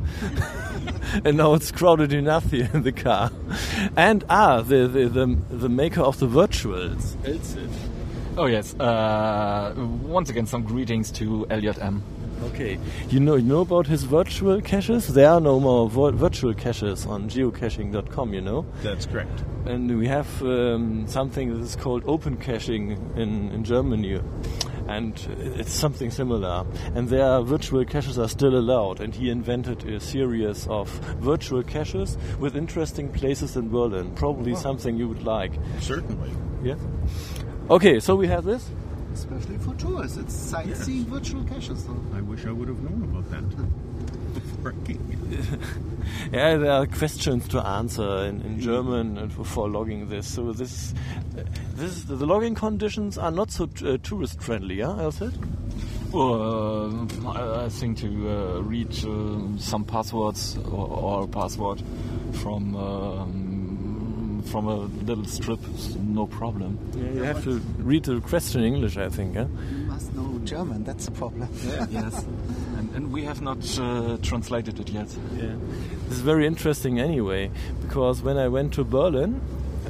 [1.24, 3.30] and now it's crowded enough here in the car.
[3.97, 7.86] And ah, the the the, the maker of the virtuals, Elsit.
[8.39, 8.74] Oh yes.
[8.78, 12.03] Uh, once again, some greetings to Elliot M.
[12.45, 12.78] Okay,
[13.09, 15.09] you know you know about his virtual caches.
[15.09, 18.34] There are no more vir- virtual caches on geocaching.com.
[18.34, 18.66] You know.
[18.82, 19.43] That's correct.
[19.64, 24.20] And we have um, something that is called open caching in, in Germany.
[24.87, 25.18] And
[25.57, 26.64] it's something similar.
[26.95, 29.01] And there, virtual caches are still allowed.
[29.01, 34.12] And he invented a series of virtual caches with interesting places in Berlin.
[34.14, 34.59] Probably Wow.
[34.61, 35.51] something you would like.
[35.80, 36.30] Certainly.
[36.62, 36.76] Yeah.
[37.69, 38.69] Okay, so we have this.
[39.12, 41.85] Especially for tourists, it's sightseeing virtual caches.
[41.85, 41.97] So.
[42.14, 45.61] I wish I would have known about that before I came.
[46.33, 50.33] Yeah, there are questions to answer in, in German and for logging this.
[50.33, 50.95] So this,
[51.75, 54.77] this the logging conditions are not so uh, tourist friendly.
[54.77, 55.35] Yeah, Elsit?
[56.12, 61.83] Well, uh, I I think to uh, read uh, some passwords or, or password
[62.35, 63.56] from um,
[64.47, 65.61] from a little strip
[65.99, 66.78] no problem.
[66.94, 69.34] Yeah, you have to read the question in English, I think.
[69.34, 69.47] Yeah?
[69.70, 71.49] You must know German, that's the problem.
[71.90, 72.24] yes,
[72.76, 75.09] and, and we have not uh, translated it yet.
[75.34, 75.55] Yeah.
[76.09, 77.51] This is very interesting anyway,
[77.82, 79.40] because when I went to Berlin,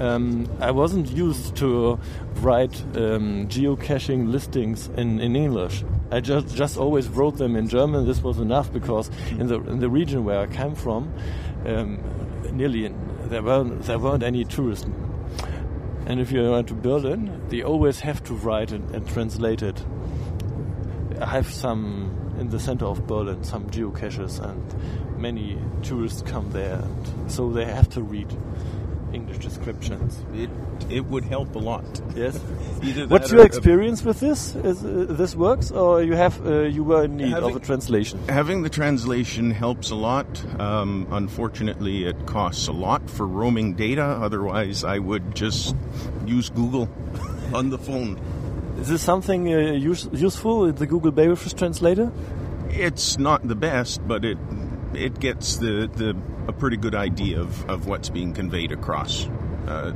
[0.00, 1.98] um, I wasn't used to
[2.40, 5.84] write um, geocaching listings in, in English.
[6.10, 8.06] I just just always wrote them in German.
[8.06, 11.12] This was enough because in the in the region where I came from,
[11.64, 11.98] um,
[12.52, 12.92] nearly
[13.28, 14.86] there weren't there weren't any tourists.
[16.06, 19.84] And if you went to Berlin, they always have to write and, and translate it.
[21.20, 26.76] I have some in the center of Berlin, some geocaches, and many tourists come there,
[26.76, 28.28] and so they have to read
[29.36, 30.18] English descriptions.
[30.34, 30.50] It
[30.90, 31.84] it would help a lot.
[32.14, 32.36] Yes.
[33.08, 34.54] What's your or- experience with this?
[34.56, 38.18] Is uh, this works, or you have uh, you were in need of a translation?
[38.28, 40.26] Having the translation helps a lot.
[40.60, 44.04] Um, unfortunately, it costs a lot for roaming data.
[44.04, 45.76] Otherwise, I would just
[46.26, 46.88] use Google
[47.54, 48.18] on the phone.
[48.80, 50.72] Is this something uh, use, useful?
[50.72, 52.12] The Google Babyfish translator?
[52.68, 54.38] It's not the best, but it
[54.94, 56.14] it gets the the
[56.48, 59.26] a pretty good idea of, of what's being conveyed across.
[59.66, 59.92] Uh,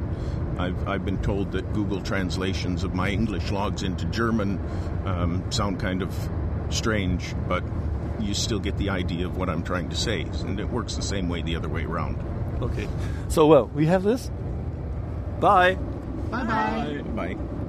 [0.58, 4.58] I've, I've been told that Google translations of my English logs into German
[5.04, 6.14] um, sound kind of
[6.68, 7.64] strange, but
[8.20, 11.02] you still get the idea of what I'm trying to say, and it works the
[11.02, 12.20] same way the other way around.
[12.62, 12.88] Okay.
[13.28, 14.30] So, well, we have this.
[15.40, 15.74] Bye.
[16.30, 17.02] Bye bye.
[17.14, 17.59] Bye.